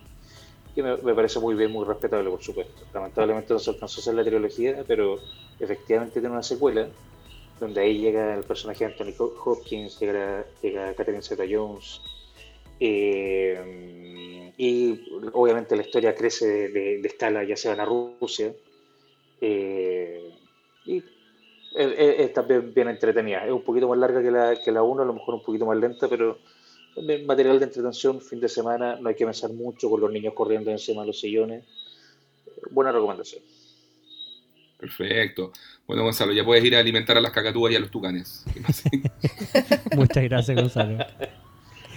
[0.75, 2.85] que me, me parece muy bien, muy respetable, por supuesto.
[2.95, 5.19] Lamentablemente no se alcanzó a hacer la trilogía, pero
[5.59, 6.87] efectivamente tiene una secuela
[7.59, 12.01] donde ahí llega el personaje de Anthony Hop- Hopkins, llega, llega Catherine Zeta-Jones,
[12.81, 15.01] eh, y
[15.33, 18.53] obviamente la historia crece de, de- de escala, ya se van a Rusia,
[19.41, 20.21] eh,
[20.87, 21.05] y es,
[21.75, 23.47] es- es también bien entretenida.
[23.47, 25.67] Es un poquito más larga que la, que la 1, a lo mejor un poquito
[25.67, 26.39] más lenta, pero
[27.27, 30.71] material de entretención, fin de semana, no hay que pensar mucho con los niños corriendo
[30.71, 31.65] encima de los sillones.
[32.73, 33.43] Buena recomendación.
[34.77, 35.53] Perfecto.
[35.87, 38.45] Bueno, Gonzalo, ya puedes ir a alimentar a las cacatúas y a los tucanes.
[39.95, 41.05] Muchas gracias, Gonzalo.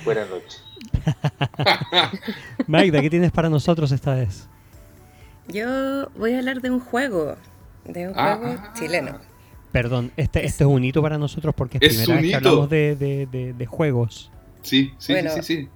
[0.05, 0.61] Buenas noches.
[2.67, 4.47] Magda, ¿qué tienes para nosotros esta vez?
[5.47, 7.35] Yo voy a hablar de un juego,
[7.85, 9.19] de un Ah, juego ah, chileno.
[9.71, 12.35] Perdón, este, este es un hito para nosotros porque es, Es primera un vez que
[12.35, 14.31] hablamos de, de- de- de juegos.
[14.61, 15.31] Sí, sí, Bueno.
[15.31, 15.69] sí, sí, sí.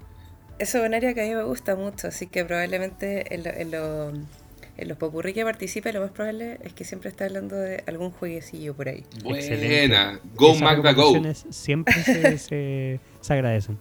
[0.60, 3.50] Eso es un área que a mí me gusta mucho, así que probablemente en, lo-
[3.52, 4.10] en, lo-
[4.78, 8.12] en los popurrí que participe, lo más probable es que siempre esté hablando de algún
[8.12, 9.04] jueguecillo por ahí.
[9.26, 10.20] Excelente.
[10.36, 11.14] Go Esas Magda Go.
[11.50, 13.78] Siempre se, se- se agradecen.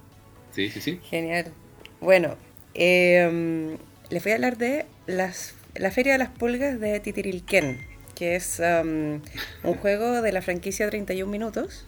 [0.57, 1.01] Sí, sí, sí.
[1.11, 1.53] Genial.
[2.01, 2.35] Bueno,
[2.73, 3.77] eh,
[4.09, 7.79] les voy a hablar de las, la Feria de las Pulgas de Titirilquén,
[8.15, 9.21] que es um,
[9.65, 11.85] un juego de la franquicia 31 Minutos,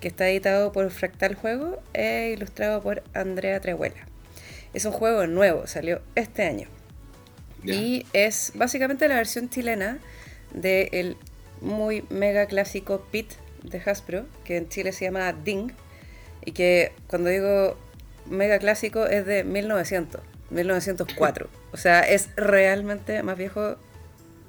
[0.00, 4.06] que está editado por Fractal Juego e ilustrado por Andrea Trehuela.
[4.74, 6.68] Es un juego nuevo, salió este año.
[7.64, 9.98] Y es básicamente la versión chilena
[10.52, 11.16] del
[11.60, 13.32] muy mega clásico Pit
[13.64, 15.72] de Hasbro, que en Chile se llama Ding,
[16.44, 17.76] y que cuando digo
[18.26, 21.48] mega clásico es de 1900, 1904.
[21.72, 23.76] O sea, es realmente más viejo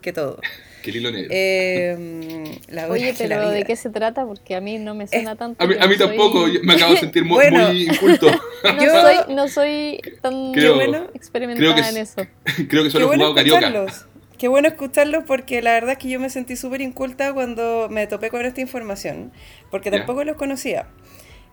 [0.02, 0.40] que todo.
[0.86, 1.30] Que el hilo negro.
[1.32, 4.24] Eh, la Oye, la pero ¿de qué se trata?
[4.24, 5.64] Porque a mí no me suena tanto.
[5.64, 7.70] a mí, yo a mí no tampoco, soy- yo me acabo de sentir muy, Bueno.
[7.70, 8.28] muy inculto.
[8.64, 11.08] No, Yo- soy, no soy tan Creo- bueno.
[11.16, 12.28] experimentada creo que en es- eso.
[12.70, 13.94] Creo que Qué solo he bueno jugado carioca.
[14.38, 18.06] Qué bueno escucharlos porque la verdad es que yo me sentí súper inculta cuando me
[18.06, 19.32] topé con esta información,
[19.72, 20.86] porque tampoco los conocía.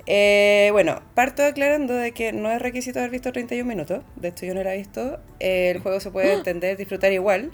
[0.07, 4.47] Eh, bueno, parto aclarando de que no es requisito haber visto 31 minutos, de hecho
[4.47, 7.53] yo no la he visto, Eh, el juego se puede entender, disfrutar igual,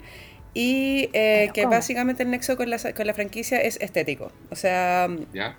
[0.53, 1.75] y eh, que ¿cómo?
[1.75, 5.57] básicamente el nexo con la, con la franquicia es estético, o sea, ¿Ya?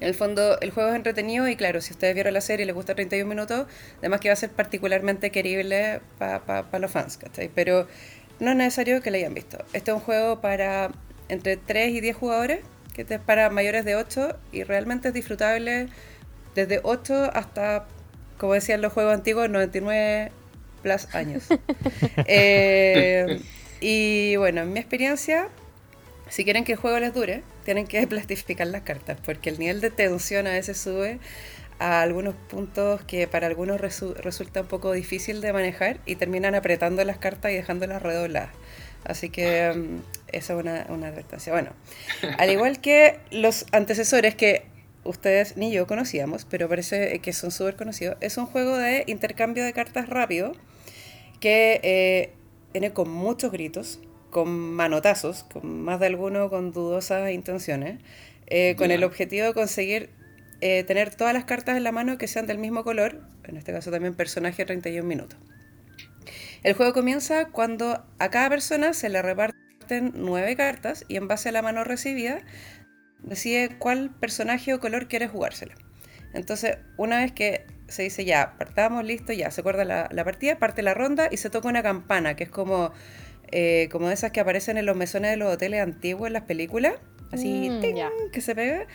[0.00, 2.66] en el fondo, el juego es entretenido y claro, si ustedes vieron la serie y
[2.66, 3.66] les gusta 31 minutos,
[3.98, 7.50] además que va a ser particularmente querible para los fans, ¿cachai?
[7.54, 7.86] Pero
[8.40, 9.58] no es necesario que lo hayan visto.
[9.72, 10.90] Este es un juego para
[11.28, 12.60] entre 3 y 10 jugadores,
[12.94, 15.88] que este es para mayores de 8 y realmente es disfrutable
[16.54, 17.86] desde 8 hasta,
[18.38, 20.32] como decían los juegos antiguos, 99
[20.82, 21.44] plus años.
[22.26, 23.40] Eh,
[23.80, 25.48] y bueno, en mi experiencia,
[26.28, 29.80] si quieren que el juego les dure, tienen que plastificar las cartas, porque el nivel
[29.80, 31.18] de tensión a veces sube
[31.78, 36.54] a algunos puntos que para algunos resu- resulta un poco difícil de manejar y terminan
[36.54, 38.50] apretando las cartas y dejándolas redobladas.
[39.04, 39.98] Así que mm,
[40.32, 41.52] esa es una, una advertencia.
[41.52, 41.70] Bueno,
[42.38, 44.64] al igual que los antecesores que
[45.04, 49.64] ustedes ni yo conocíamos, pero parece que son súper conocidos, es un juego de intercambio
[49.64, 50.52] de cartas rápido
[51.40, 52.32] que eh,
[52.72, 58.00] viene con muchos gritos, con manotazos, con más de alguno con dudosas intenciones,
[58.46, 60.10] eh, con el objetivo de conseguir
[60.60, 63.72] eh, tener todas las cartas en la mano que sean del mismo color, en este
[63.72, 65.38] caso también personaje 31 minutos.
[66.62, 71.50] El juego comienza cuando a cada persona se le reparten nueve cartas y en base
[71.50, 72.40] a la mano recibida
[73.24, 75.74] decide cuál personaje o color quiere jugársela.
[76.32, 80.58] Entonces, una vez que se dice ya, partamos, listo, ya, se acuerda la, la partida,
[80.58, 82.92] parte la ronda y se toca una campana, que es como,
[83.52, 86.94] eh, como esas que aparecen en los mesones de los hoteles antiguos en las películas,
[87.32, 88.86] así Mm, que se pega,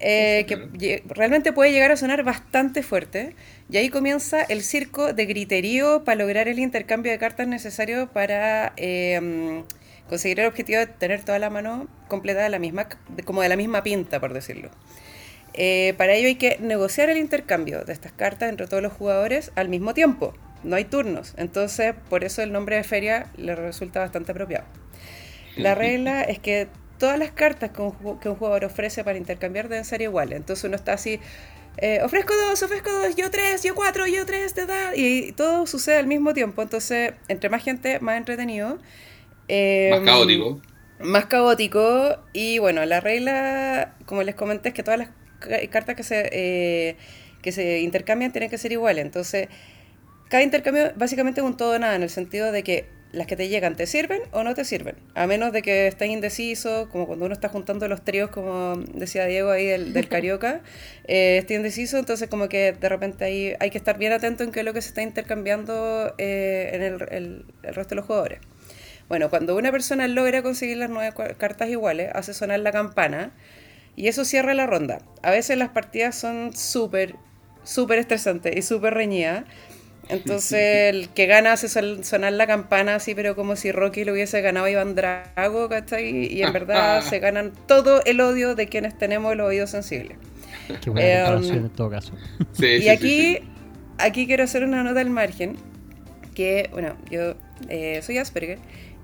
[0.00, 3.36] eh, Sí, que realmente puede llegar a sonar bastante fuerte.
[3.70, 8.72] Y ahí comienza el circo de griterío para lograr el intercambio de cartas necesario para
[8.76, 9.62] eh, mm,
[10.10, 13.48] conseguir el objetivo de tener toda la mano completa de la misma, de- como de
[13.48, 14.68] la misma pinta, por decirlo.
[15.54, 19.52] Eh, para ello hay que negociar el intercambio de estas cartas entre todos los jugadores
[19.56, 20.34] al mismo tiempo.
[20.62, 21.32] no hay turnos.
[21.38, 24.66] Entonces, por eso el nombre de feria le resulta bastante apropiado.
[25.56, 26.68] La regla es que
[26.98, 30.36] todas las cartas que un, jugador ofrece para intercambiar deben ser iguales.
[30.36, 31.18] Entonces uno está así,
[31.78, 34.92] eh, ofrezco dos, ofrezco dos, yo tres, yo cuatro, yo tres, de edad.
[34.94, 36.60] Y todo sucede al mismo tiempo.
[36.60, 38.78] Entonces, entre más gente, más entretenido.
[39.52, 40.60] Eh, más caótico.
[41.00, 42.18] Más caótico.
[42.32, 45.08] Y bueno, la regla, como les comenté, es que todas las
[45.70, 46.96] cartas que se, eh,
[47.42, 49.04] que se intercambian tienen que ser iguales.
[49.04, 49.48] Entonces,
[50.28, 53.48] cada intercambio básicamente es un todo nada, en el sentido de que las que te
[53.48, 54.94] llegan te sirven o no te sirven.
[55.14, 59.26] A menos de que estés indeciso, como cuando uno está juntando los tríos, como decía
[59.26, 60.60] Diego ahí del, del Carioca,
[61.08, 64.52] eh, esté indeciso, entonces como que de repente ahí hay que estar bien atento en
[64.52, 68.04] qué es lo que se está intercambiando eh, en el, el, el, resto de los
[68.04, 68.38] jugadores.
[69.10, 73.32] Bueno, cuando una persona logra conseguir las nueve cartas iguales, hace sonar la campana
[73.94, 75.00] y eso cierra la ronda.
[75.22, 77.16] A veces las partidas son súper,
[77.62, 79.44] súper estresantes y súper reñidas
[80.10, 80.60] entonces
[80.94, 84.66] el que gana hace sonar la campana así, pero como si Rocky lo hubiese ganado
[84.66, 86.32] a Iván Drago, ¿cachai?
[86.32, 90.16] Y en verdad se ganan todo el odio de quienes tenemos el oído sensible.
[90.82, 92.12] Qué buena eh, en todo caso.
[92.58, 93.38] y aquí,
[93.98, 95.56] aquí quiero hacer una nota al margen,
[96.34, 97.34] que, bueno, yo
[97.68, 98.58] eh, soy Asperger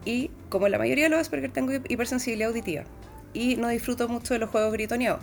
[0.07, 2.85] y como la mayoría de los Asperger tengo hipersensibilidad auditiva
[3.35, 5.23] y no disfruto mucho de los juegos gritoneados.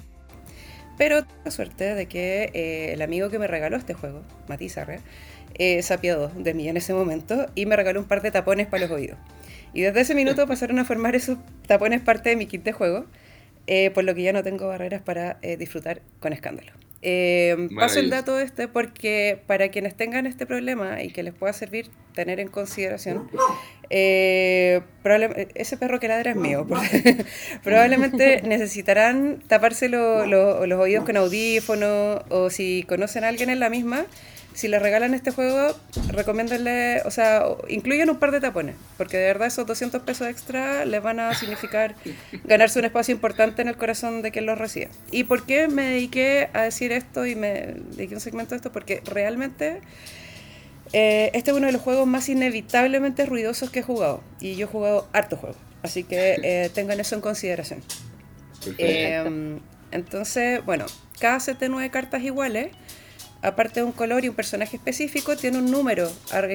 [0.97, 4.99] Pero tengo suerte de que eh, el amigo que me regaló este juego, Matizarre,
[5.55, 8.67] eh, se apiadó de mí en ese momento y me regaló un par de tapones
[8.67, 9.17] para los oídos.
[9.73, 13.05] Y desde ese minuto pasaron a formar esos tapones parte de mi kit de juego,
[13.65, 16.73] eh, por lo que ya no tengo barreras para eh, disfrutar con escándalo.
[17.05, 21.51] Eh, paso el dato este porque para quienes tengan este problema y que les pueda
[21.51, 23.29] servir tener en consideración,
[23.93, 26.67] ese perro que ladra es mío.
[27.63, 34.05] probablemente necesitarán taparse los oídos con audífono o si conocen a alguien en la misma,
[34.53, 35.75] si le regalan este juego,
[36.09, 40.85] recomiéndenle, o sea, incluyen un par de tapones, porque de verdad esos 200 pesos extra
[40.85, 41.95] les van a significar
[42.43, 44.89] ganarse un espacio importante en el corazón de quien los recibe.
[45.11, 48.71] ¿Y por qué me dediqué a decir esto y me dediqué un segmento de esto?
[48.71, 49.81] Porque realmente
[50.93, 54.67] eh, este es uno de los juegos más inevitablemente ruidosos que he jugado, y yo
[54.67, 57.81] he jugado harto juego, así que eh, tengan eso en consideración.
[58.77, 59.59] Eh,
[59.91, 60.85] entonces, bueno,
[61.19, 62.69] cada set de nueve cartas iguales
[63.43, 66.09] aparte de un color y un personaje específico, tiene un número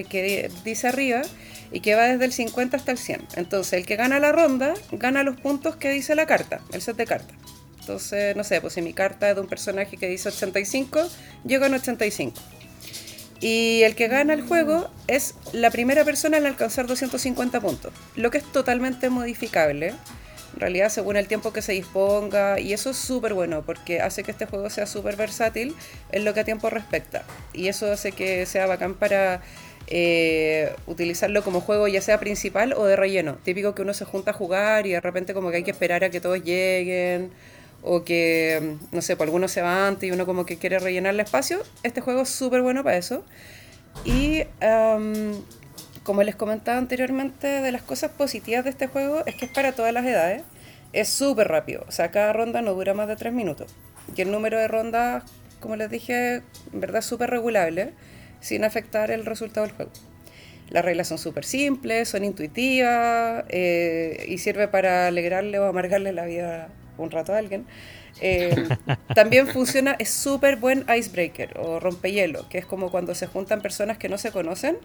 [0.08, 1.22] que dice arriba
[1.70, 3.26] y que va desde el 50 hasta el 100.
[3.36, 6.96] Entonces, el que gana la ronda, gana los puntos que dice la carta, el set
[6.96, 7.36] de cartas.
[7.80, 11.08] Entonces, no sé, pues si mi carta es de un personaje que dice 85,
[11.44, 12.40] yo gano 85.
[13.40, 18.30] Y el que gana el juego es la primera persona en alcanzar 250 puntos, lo
[18.30, 19.94] que es totalmente modificable
[20.58, 24.24] en realidad según el tiempo que se disponga y eso es súper bueno porque hace
[24.24, 25.74] que este juego sea súper versátil
[26.10, 27.22] en lo que a tiempo respecta
[27.52, 29.40] y eso hace que sea bacán para
[29.86, 34.32] eh, utilizarlo como juego ya sea principal o de relleno típico que uno se junta
[34.32, 37.30] a jugar y de repente como que hay que esperar a que todos lleguen
[37.82, 41.14] o que no sé, pues alguno se va antes y uno como que quiere rellenar
[41.14, 43.24] el espacio este juego es súper bueno para eso
[44.04, 44.42] y
[46.08, 49.72] como les comentaba anteriormente, de las cosas positivas de este juego es que es para
[49.72, 50.42] todas las edades.
[50.94, 53.70] Es súper rápido, o sea, cada ronda no dura más de 3 minutos.
[54.16, 55.24] Y el número de rondas,
[55.60, 56.36] como les dije,
[56.72, 57.92] en verdad súper regulable,
[58.40, 59.90] sin afectar el resultado del juego.
[60.70, 66.24] Las reglas son súper simples, son intuitivas eh, y sirve para alegrarle o amargarle la
[66.24, 66.68] vida
[67.04, 67.66] un rato a alguien.
[68.20, 68.68] Eh,
[69.14, 73.98] también funciona, es súper buen icebreaker o rompehielo, que es como cuando se juntan personas
[73.98, 74.78] que no se conocen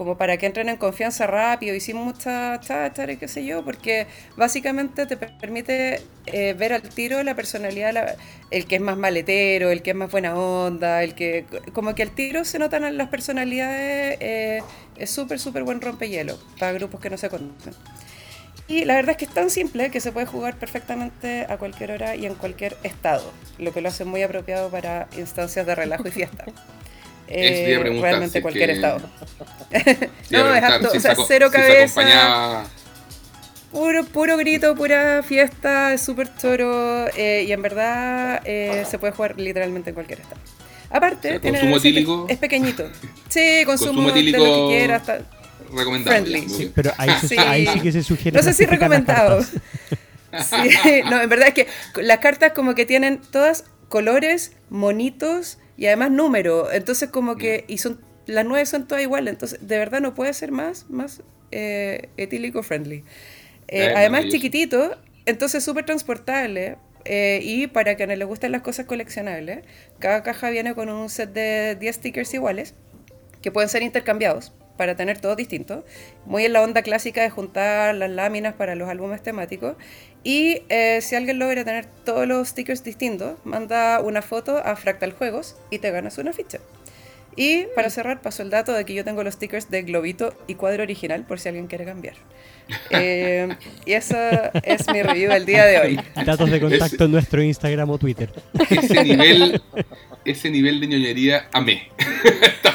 [0.00, 3.62] como para que entren en confianza rápido y sin mucha cháchara y qué sé yo,
[3.64, 8.16] porque básicamente te permite eh, ver al tiro la personalidad,
[8.50, 12.02] el que es más maletero, el que es más buena onda, el que, como que
[12.02, 14.62] al tiro se notan las personalidades, eh,
[14.96, 17.74] es súper, súper buen rompehielo para grupos que no se conocen.
[18.70, 21.90] Y la verdad es que es tan simple que se puede jugar perfectamente a cualquier
[21.90, 26.06] hora y en cualquier estado, lo que lo hace muy apropiado para instancias de relajo
[26.08, 26.44] y fiesta.
[27.32, 28.98] Eh, realmente cualquier estado.
[30.30, 32.64] no, es apto, o sea, cero cabeza.
[33.70, 37.06] Puro, puro grito, pura fiesta, súper choro.
[37.16, 40.40] Eh, y en verdad eh, se puede jugar literalmente en cualquier estado.
[40.90, 41.60] Aparte, tiene
[42.26, 42.90] es pequeñito.
[43.28, 45.02] Sí, consumo, consumo de lo que quieras.
[45.72, 46.48] Recomendable.
[46.48, 47.36] Sí, pero ahí, sí.
[47.38, 47.80] ahí, sí.
[47.80, 48.36] que se sugiere.
[48.36, 49.42] No sé si recomendado.
[49.42, 51.66] sí, no, en verdad es que
[52.02, 56.72] las cartas como que tienen todas colores, monitos y además número.
[56.72, 60.32] Entonces como que, y son, las nueve son todas iguales, entonces de verdad no puede
[60.32, 63.04] ser más, más eh, etílico friendly.
[63.68, 64.96] Eh, además chiquitito,
[65.26, 66.76] entonces súper transportable.
[67.06, 69.64] Eh, y para quienes les gusten las cosas coleccionables,
[69.98, 72.74] cada caja viene con un set de 10 stickers iguales.
[73.40, 75.84] que pueden ser intercambiados para tener todos distintos,
[76.24, 79.76] muy en la onda clásica de juntar las láminas para los álbumes temáticos.
[80.24, 85.12] Y eh, si alguien logra tener todos los stickers distintos, manda una foto a Fractal
[85.12, 86.60] Juegos y te ganas una ficha.
[87.40, 90.56] Y para cerrar, paso el dato de que yo tengo los stickers de globito y
[90.56, 92.14] cuadro original, por si alguien quiere cambiar.
[92.90, 93.48] Eh,
[93.84, 94.14] y eso
[94.62, 96.00] es mi review del día de hoy.
[96.24, 98.30] Datos de contacto en nuestro Instagram o Twitter.
[98.70, 99.60] Ese nivel,
[100.24, 101.88] ese nivel de ñoñería, amé.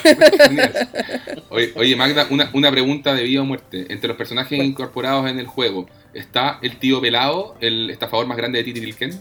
[1.49, 3.85] oye, oye, Magda, una, una, pregunta de vida o muerte.
[3.87, 8.61] Entre los personajes incorporados en el juego, ¿está el tío pelado, el estafador más grande
[8.61, 9.17] de Titi Ken?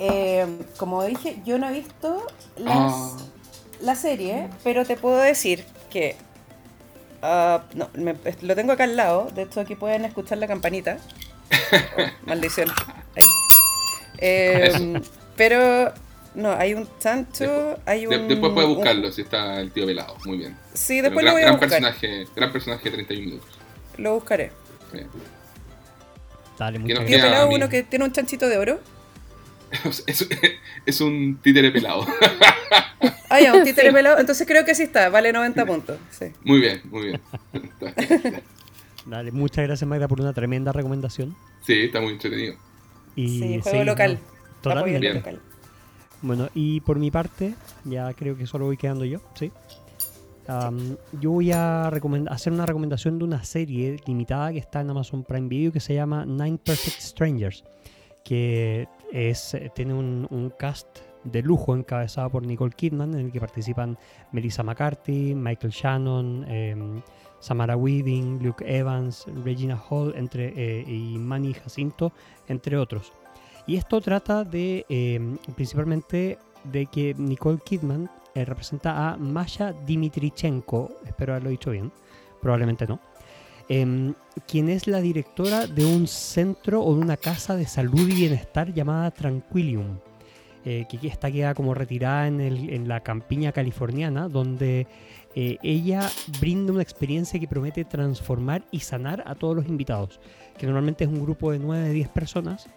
[0.00, 0.46] Eh,
[0.76, 2.26] como dije, yo no he visto
[2.56, 3.16] las, ah.
[3.80, 6.16] La serie, pero te puedo decir que
[7.22, 9.28] Uh, no, me, lo tengo acá al lado.
[9.34, 10.98] De hecho, aquí pueden escuchar la campanita.
[11.52, 12.68] Oh, maldición.
[13.14, 13.24] Ahí.
[14.18, 15.00] Eh,
[15.36, 15.92] pero
[16.34, 18.28] no, hay un chancho, después, hay un...
[18.28, 20.56] después puede buscarlo si está el tío velado, muy bien.
[20.72, 21.68] Sí, después lo voy a buscar.
[21.68, 23.50] Personaje, gran personaje de 31 minutos.
[23.96, 24.52] Lo buscaré.
[24.92, 25.08] Bien.
[26.58, 28.80] Dale, tío pelado, uno que tiene un chanchito de oro.
[30.06, 30.28] es,
[30.86, 32.06] es, un títere pelado.
[33.32, 34.18] Ah, ya, un títere pelado.
[34.18, 35.98] Entonces creo que sí está, vale 90 puntos.
[36.10, 36.32] Sí.
[36.44, 37.20] Muy bien, muy bien.
[39.06, 41.36] Dale, muchas gracias Magda por una tremenda recomendación.
[41.64, 42.56] Sí, está muy entretenido.
[43.14, 44.18] Y sí, juego local.
[44.60, 45.14] totalmente.
[45.14, 45.40] Local.
[46.22, 47.54] Bueno, y por mi parte,
[47.84, 49.52] ya creo que solo voy quedando yo, ¿sí?
[51.20, 51.88] yo voy a
[52.28, 55.94] hacer una recomendación de una serie limitada que está en Amazon Prime Video que se
[55.94, 57.64] llama Nine Perfect Strangers,
[58.24, 63.40] que es, tiene un, un cast de lujo encabezado por Nicole Kidman, en el que
[63.40, 63.98] participan
[64.32, 67.02] Melissa McCarthy, Michael Shannon, em,
[67.40, 72.12] Samara Weaving, Luke Evans, Regina Hall entre, eh, y Manny Jacinto,
[72.48, 73.12] entre otros.
[73.66, 80.90] Y esto trata de em, principalmente de que Nicole Kidman eh, representa a Masha Dimitrichenko,
[81.06, 81.90] espero haberlo dicho bien,
[82.40, 83.00] probablemente no,
[83.70, 84.12] em,
[84.46, 88.74] quien es la directora de un centro o de una casa de salud y bienestar
[88.74, 89.98] llamada Tranquilium
[90.66, 94.86] eh, que está queda como retirada en, la campiña californiana, donde
[95.34, 100.20] eh, ella brinda una experiencia que promete transformar y sanar a todos los invitados,
[100.58, 102.68] que normalmente es un grupo de 9 10 personas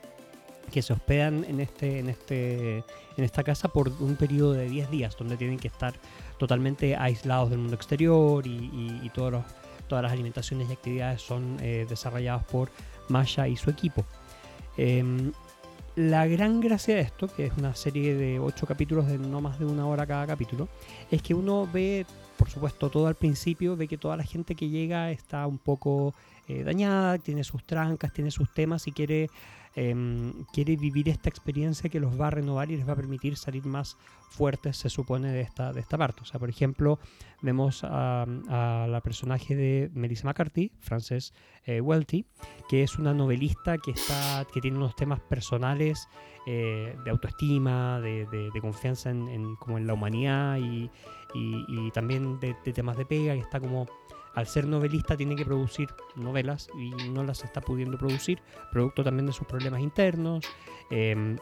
[0.71, 4.89] que se hospedan en, este, en, este, en esta casa por un periodo de 10
[4.89, 5.93] días, donde tienen que estar
[6.37, 9.43] totalmente aislados del mundo exterior y, todos
[9.88, 12.69] todas las alimentaciones y actividades son eh, desarrolladas por
[13.09, 14.05] Masha y su equipo.
[14.77, 15.31] Em,
[15.95, 19.59] la gran gracia de esto, que es una serie de ocho capítulos de no más
[19.59, 20.67] de una hora cada capítulo,
[21.11, 22.05] es que uno ve,
[22.38, 26.15] por supuesto, todo al principio, ve que toda la gente que llega está un poco
[26.47, 29.29] eh, dañada, tiene sus trancas, tiene sus temas y quiere
[29.75, 33.37] Em, quiere vivir esta experiencia que los va a renovar y les va a permitir
[33.37, 33.97] salir más
[34.29, 36.21] fuertes, se supone, de esta, de esta parte.
[36.21, 36.99] O sea, por ejemplo,
[37.41, 38.25] vemos a,
[38.87, 41.33] la personaje de Melissa McCarthy, Frances
[41.65, 42.25] eh, Welty,
[42.69, 46.07] que es una novelista que, está, que tiene unos temas personales
[46.45, 50.89] eh, de autoestima, de, confianza en, como en la humanidad y,
[51.93, 53.87] también de, temas de pega, que está como
[54.34, 59.27] al ser novelista tiene que producir novelas y no las está pudiendo producir, producto también
[59.27, 60.43] de sus problemas internos.
[60.89, 61.38] Em,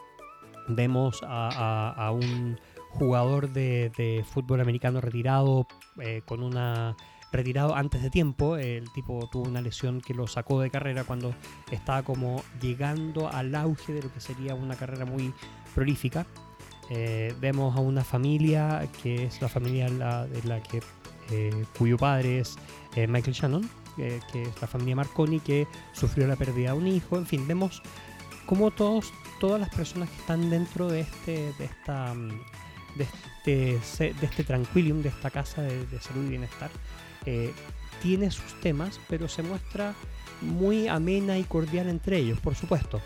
[0.67, 5.67] vemos a, un jugador de, fútbol americano retirado
[5.99, 6.95] eh, con una
[7.31, 8.57] retirado antes de tiempo.
[8.57, 11.33] El tipo tuvo una lesión que lo sacó de carrera cuando
[11.71, 15.33] estaba como llegando al auge de lo que sería una carrera muy
[15.73, 16.25] prolífica.
[16.89, 20.81] Eh, vemos a una familia que es la familia de la que
[21.29, 22.57] eh, cuyo padre es
[22.95, 27.17] eh, Michael Shannon, que es la familia Marconi, que sufrió la pérdida de un hijo.
[27.17, 27.83] En fin, vemos
[28.45, 32.29] cómo todos, todas las personas que están dentro de este, de esta, mm,
[32.95, 36.69] de este, de este de esta casa de, salud y bienestar,
[37.25, 37.53] eh,
[38.01, 39.93] tiene sus temas, pero se muestra
[40.41, 42.99] muy amena y cordial entre ellos, por supuesto.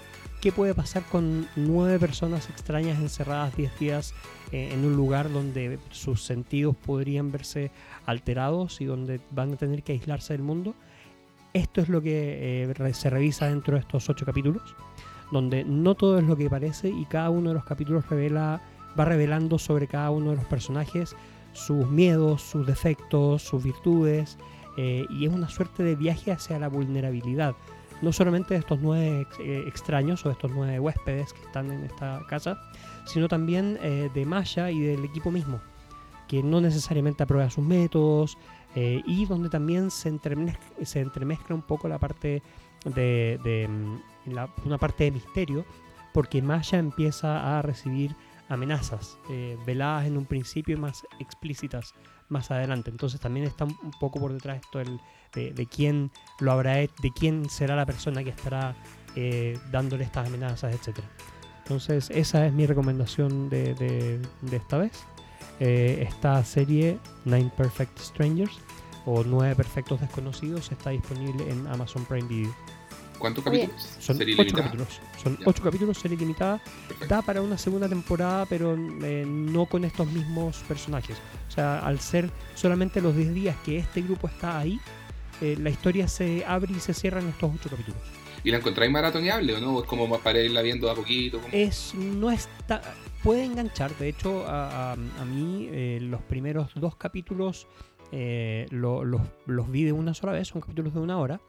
[0.45, 4.13] ¿Qué puede pasar con nueve personas extrañas encerradas diez días
[4.51, 7.71] eh, en un lugar donde sus sentidos podrían verse
[8.05, 10.75] alterados y donde van a tener que aislarse del mundo?
[11.53, 14.75] Esto es lo que eh, se revisa dentro de estos ocho capítulos,
[15.31, 18.61] donde no todo es lo que parece y cada uno de los capítulos revela,
[18.99, 21.15] va revelando sobre cada uno de los personajes
[21.53, 24.37] sus miedos, sus defectos, sus virtudes,
[24.77, 27.55] eh, y es una suerte de viaje hacia la vulnerabilidad
[28.01, 32.59] no solamente estos nueve eh, extraños o estos nueve huéspedes que están en esta casa,
[33.05, 35.59] sino también eh, de Maya y del equipo mismo,
[36.27, 38.37] que no necesariamente aprueba sus métodos
[38.75, 42.41] eh, y donde también se entremezcla, se entremezcla un poco la parte
[42.83, 44.29] de, mm,
[44.65, 45.65] una parte de misterio,
[46.13, 48.15] porque Maya empieza a recibir
[48.47, 49.17] amenazas
[49.65, 51.93] veladas en un principio y más explícitas
[52.29, 52.89] más adelante.
[52.91, 54.99] Entonces también está un poco por detrás esto el-
[55.35, 58.75] de, de quién lo habrá de quién será la persona que estará
[59.15, 61.07] eh, dándole estas amenazas, etcétera.
[61.63, 64.91] Entonces esa es mi recomendación de, de- de esta vez.
[65.59, 68.59] Eh, esta serie Nine Perfect Strangers
[69.05, 72.53] o Nueve Perfectos Desconocidos está disponible en Amazon Prime Video.
[73.17, 73.81] ¿Cuántos capítulos?
[73.99, 74.65] Son Serie ocho limitada.
[74.65, 74.99] capítulos.
[75.23, 75.43] Son Ya.
[75.45, 76.61] ocho capítulos, serie limitada.
[76.87, 77.15] Perfecto.
[77.15, 81.15] Da para una segunda temporada, pero eh, no con estos mismos personajes.
[81.47, 84.77] O sea, al ser solamente los 10 días que este grupo está ahí,
[85.41, 87.99] eh, la historia se abre y se cierra en estos ocho capítulos.
[88.43, 89.77] ¿Y la encontráis maratoneable o no?
[89.77, 91.39] ¿O es como para irla viendo a poquito?
[91.39, 92.81] como- Es, no está,
[93.23, 93.95] puede enganchar.
[93.97, 97.67] De hecho, a, a- a mí eh, los primeros dos capítulos
[98.11, 101.41] eh, lo- los, los vi de una sola vez, son capítulos de una hora.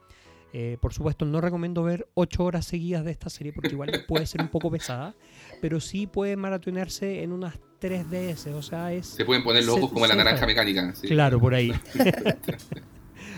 [0.55, 4.24] Eh, por supuesto, no recomiendo ver ocho horas seguidas de esta serie porque igual puede
[4.26, 5.14] ser un poco pesada,
[5.61, 8.55] pero sí puede maratonearse en unas tres veces.
[8.55, 9.07] O sea, es.
[9.07, 10.95] Se pueden poner los ojos como la naranja mecánica.
[10.95, 11.09] ¿sí?
[11.09, 11.74] Claro, por ahí.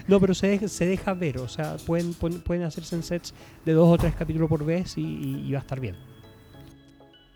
[0.08, 1.38] no, pero se deja, se deja ver.
[1.38, 3.32] O sea, pueden, pon- pueden hacerse en sets
[3.64, 5.96] de dos o tres capítulos por vez y, y- y va a estar bien.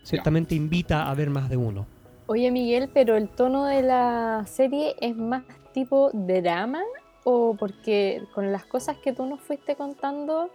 [0.03, 1.85] Ciertamente invita a ver más de uno.
[2.27, 5.43] Oye Miguel, pero el tono de la serie es más
[5.73, 6.81] tipo drama
[7.23, 10.49] o porque con las cosas que tú nos fuiste contando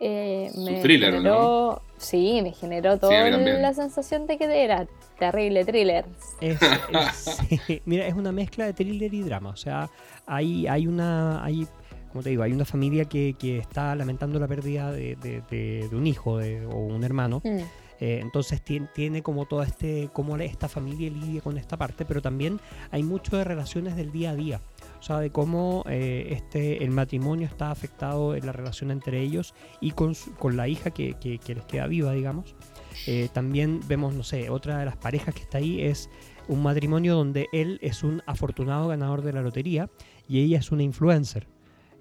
[0.00, 4.64] eh, Es un me thriller, ¿o generó, sí, me generó toda la sensación de que
[4.64, 4.86] era
[5.18, 6.04] terrible thriller.
[6.40, 9.50] Es, es- sí, mira, es una mezcla de thriller y drama.
[9.50, 9.88] O sea,
[10.26, 11.42] hay, hay una.
[11.44, 11.66] Hay,
[12.10, 15.88] como te digo, hay una familia que, que está lamentando la pérdida de, de- de-
[15.90, 17.40] de un hijo de- o un hermano.
[17.44, 17.58] Mm.
[17.98, 22.20] Eh, entonces tiene, tiene como todo este, cómo esta familia lidia con esta parte, pero
[22.20, 24.60] también hay mucho de relaciones del día a día.
[25.06, 29.92] Sea, de cómo eh, este, el matrimonio está afectado en la relación entre ellos y
[29.92, 32.56] con, con la hija que, que- les queda viva, digamos.
[33.06, 36.10] Eh, también vemos, no sé, otra de las parejas que está ahí es
[36.48, 39.88] un matrimonio donde él es un afortunado ganador de la lotería
[40.28, 41.46] y ella es una influencer.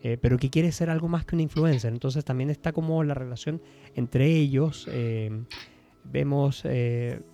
[0.01, 1.93] eh, pero que quiere ser algo más que una influencer.
[1.93, 3.62] Entonces también está como la relación
[3.95, 4.88] entre ellos.
[6.03, 6.64] vemos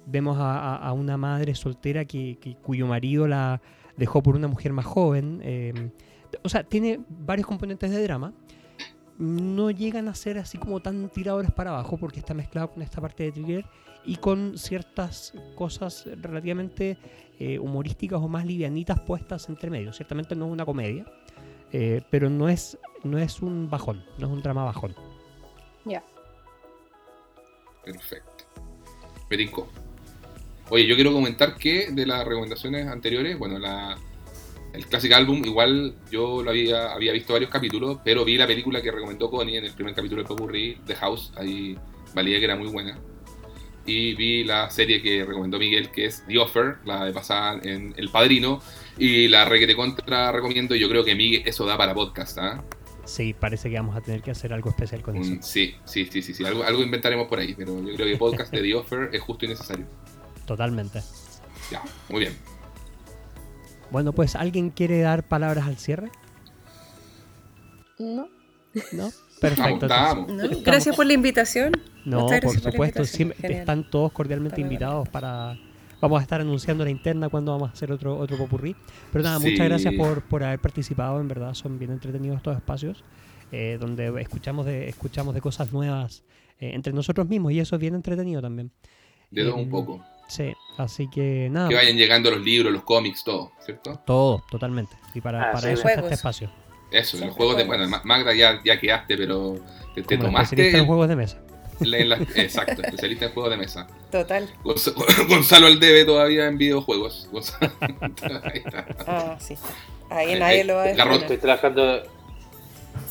[0.05, 3.61] vemos a, una madre soltera que- cuyo marido la
[4.01, 5.41] dejó por una mujer más joven.
[5.43, 5.91] eh,
[6.43, 8.33] o sea, tiene varios componentes de drama.
[9.19, 12.99] No llegan a ser así como tan tiradores para abajo porque está mezclado con esta
[12.99, 13.65] parte de thriller
[14.03, 16.97] y con ciertas cosas relativamente
[17.37, 19.93] eh, humorísticas o más livianitas puestas entre medio.
[19.93, 21.05] Ciertamente no es una comedia,
[21.71, 24.95] eh, pero no es, no es un bajón, no es un drama bajón.
[25.85, 26.03] Ya.
[27.85, 28.45] Perfecto.
[29.29, 29.67] Tincó.
[30.73, 33.97] Oye, yo quiero comentar que de las recomendaciones anteriores, bueno, la,
[34.71, 38.81] el Classic Album, igual yo lo había, había visto varios capítulos, pero vi la película
[38.81, 41.77] que recomendó Connie en el primer capítulo de Popurrí, The House, ahí
[42.15, 42.97] valía que era muy buena.
[43.85, 47.93] Y vi la serie que recomendó Miguel, que es The Offer, la de pasada en
[47.97, 48.61] El Padrino,
[48.97, 52.63] y la requete contra recomiendo, y yo creo que Miguel, eso da para podcast, ¿ah?
[53.03, 55.31] Sí, parece que vamos a tener que hacer algo especial con eso.
[55.31, 58.15] Un- sí, sí, sí, sí, sí, algo, algo inventaremos por ahí, pero yo creo que
[58.15, 59.85] podcast de The Offer es justo y necesario.
[60.51, 61.01] Totalmente.
[61.71, 62.33] Ya, muy bien.
[63.89, 66.09] Bueno, pues ¿alguien quiere dar palabras al cierre?
[67.99, 68.27] ¿No?
[68.91, 69.03] ¿No?
[69.03, 69.85] Vamos, Perfecto.
[69.85, 70.29] estamos.
[70.29, 70.43] ¿No?
[70.61, 71.71] Gracias por la invitación.
[72.03, 75.57] No, por supuesto, siempre están todos cordialmente Para invitados para...
[76.01, 78.75] Vamos a estar anunciando la interna cuando vamos a hacer otro otro popurrí.
[79.13, 79.51] Pero nada, Sí.
[79.51, 83.03] muchas gracias por, por haber participado, en verdad son bien entretenidos estos espacios,
[83.53, 86.23] eh, donde escuchamos de, escuchamos de cosas nuevas
[86.59, 88.71] eh, entre nosotros mismos y eso es bien entretenido también.
[89.29, 90.03] De todo Eh, un poco.
[90.31, 93.99] Sí, así que nada, Que vayan llegando los libros, los cómics, todo, ¿cierto?
[94.05, 94.95] todo, totalmente.
[95.13, 95.67] Y para, Ah, para sí.
[95.73, 96.11] eso está este Juegos.
[96.13, 96.49] espacio.
[96.89, 97.65] Eso, Sí, los juegos de.
[97.65, 97.89] juegos.
[97.89, 99.55] Bueno, Ma- Magda ya, ya quedaste, pero
[99.93, 100.55] te, te tomaste.
[100.55, 101.37] especialista en el- juegos de mesa.
[101.81, 103.87] la- en la- exacto, especialista en juegos de mesa.
[104.09, 104.47] Total.
[104.63, 104.93] Gonz-
[105.27, 107.27] Gonzalo al debe todavía en videojuegos.
[107.29, 107.71] Gonzalo-
[108.43, 108.85] Ahí está.
[109.07, 109.55] Ah, sí.
[110.09, 110.89] Ahí Eh, nadie lo va a.
[111.15, 112.03] Estoy trabajando,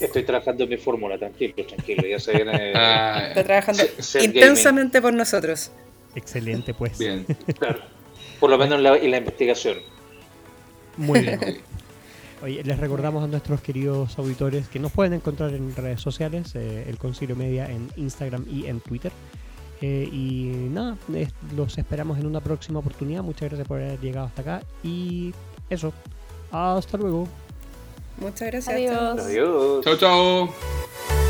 [0.01, 2.73] estoy trabajando en mi fórmula, tranquilo, tranquilo, ya se viene.
[2.75, 3.83] Ah, Está trabajando
[4.23, 5.71] intensamente por nosotros.
[6.15, 6.99] Excelente, pues.
[6.99, 7.25] bien.
[7.59, 7.81] claro,
[8.39, 9.79] por lo menos en la, en la investigación.
[10.97, 11.41] Muy bien.
[12.43, 16.87] Oye, les recordamos a nuestros queridos auditores que nos pueden encontrar en redes sociales, eh,
[16.89, 19.13] el Concilio Media en Instagram y en Twitter.
[19.83, 23.23] Eh, y nada, es- los esperamos en una próxima oportunidad.
[23.23, 24.63] Muchas gracias por haber llegado hasta acá.
[24.83, 25.35] Y
[25.69, 25.93] eso,
[26.51, 27.29] hasta luego.
[28.19, 28.75] Muchas gracias.
[28.75, 29.21] Adiós.
[29.21, 29.85] Adiós.
[29.85, 31.30] Chao, chao.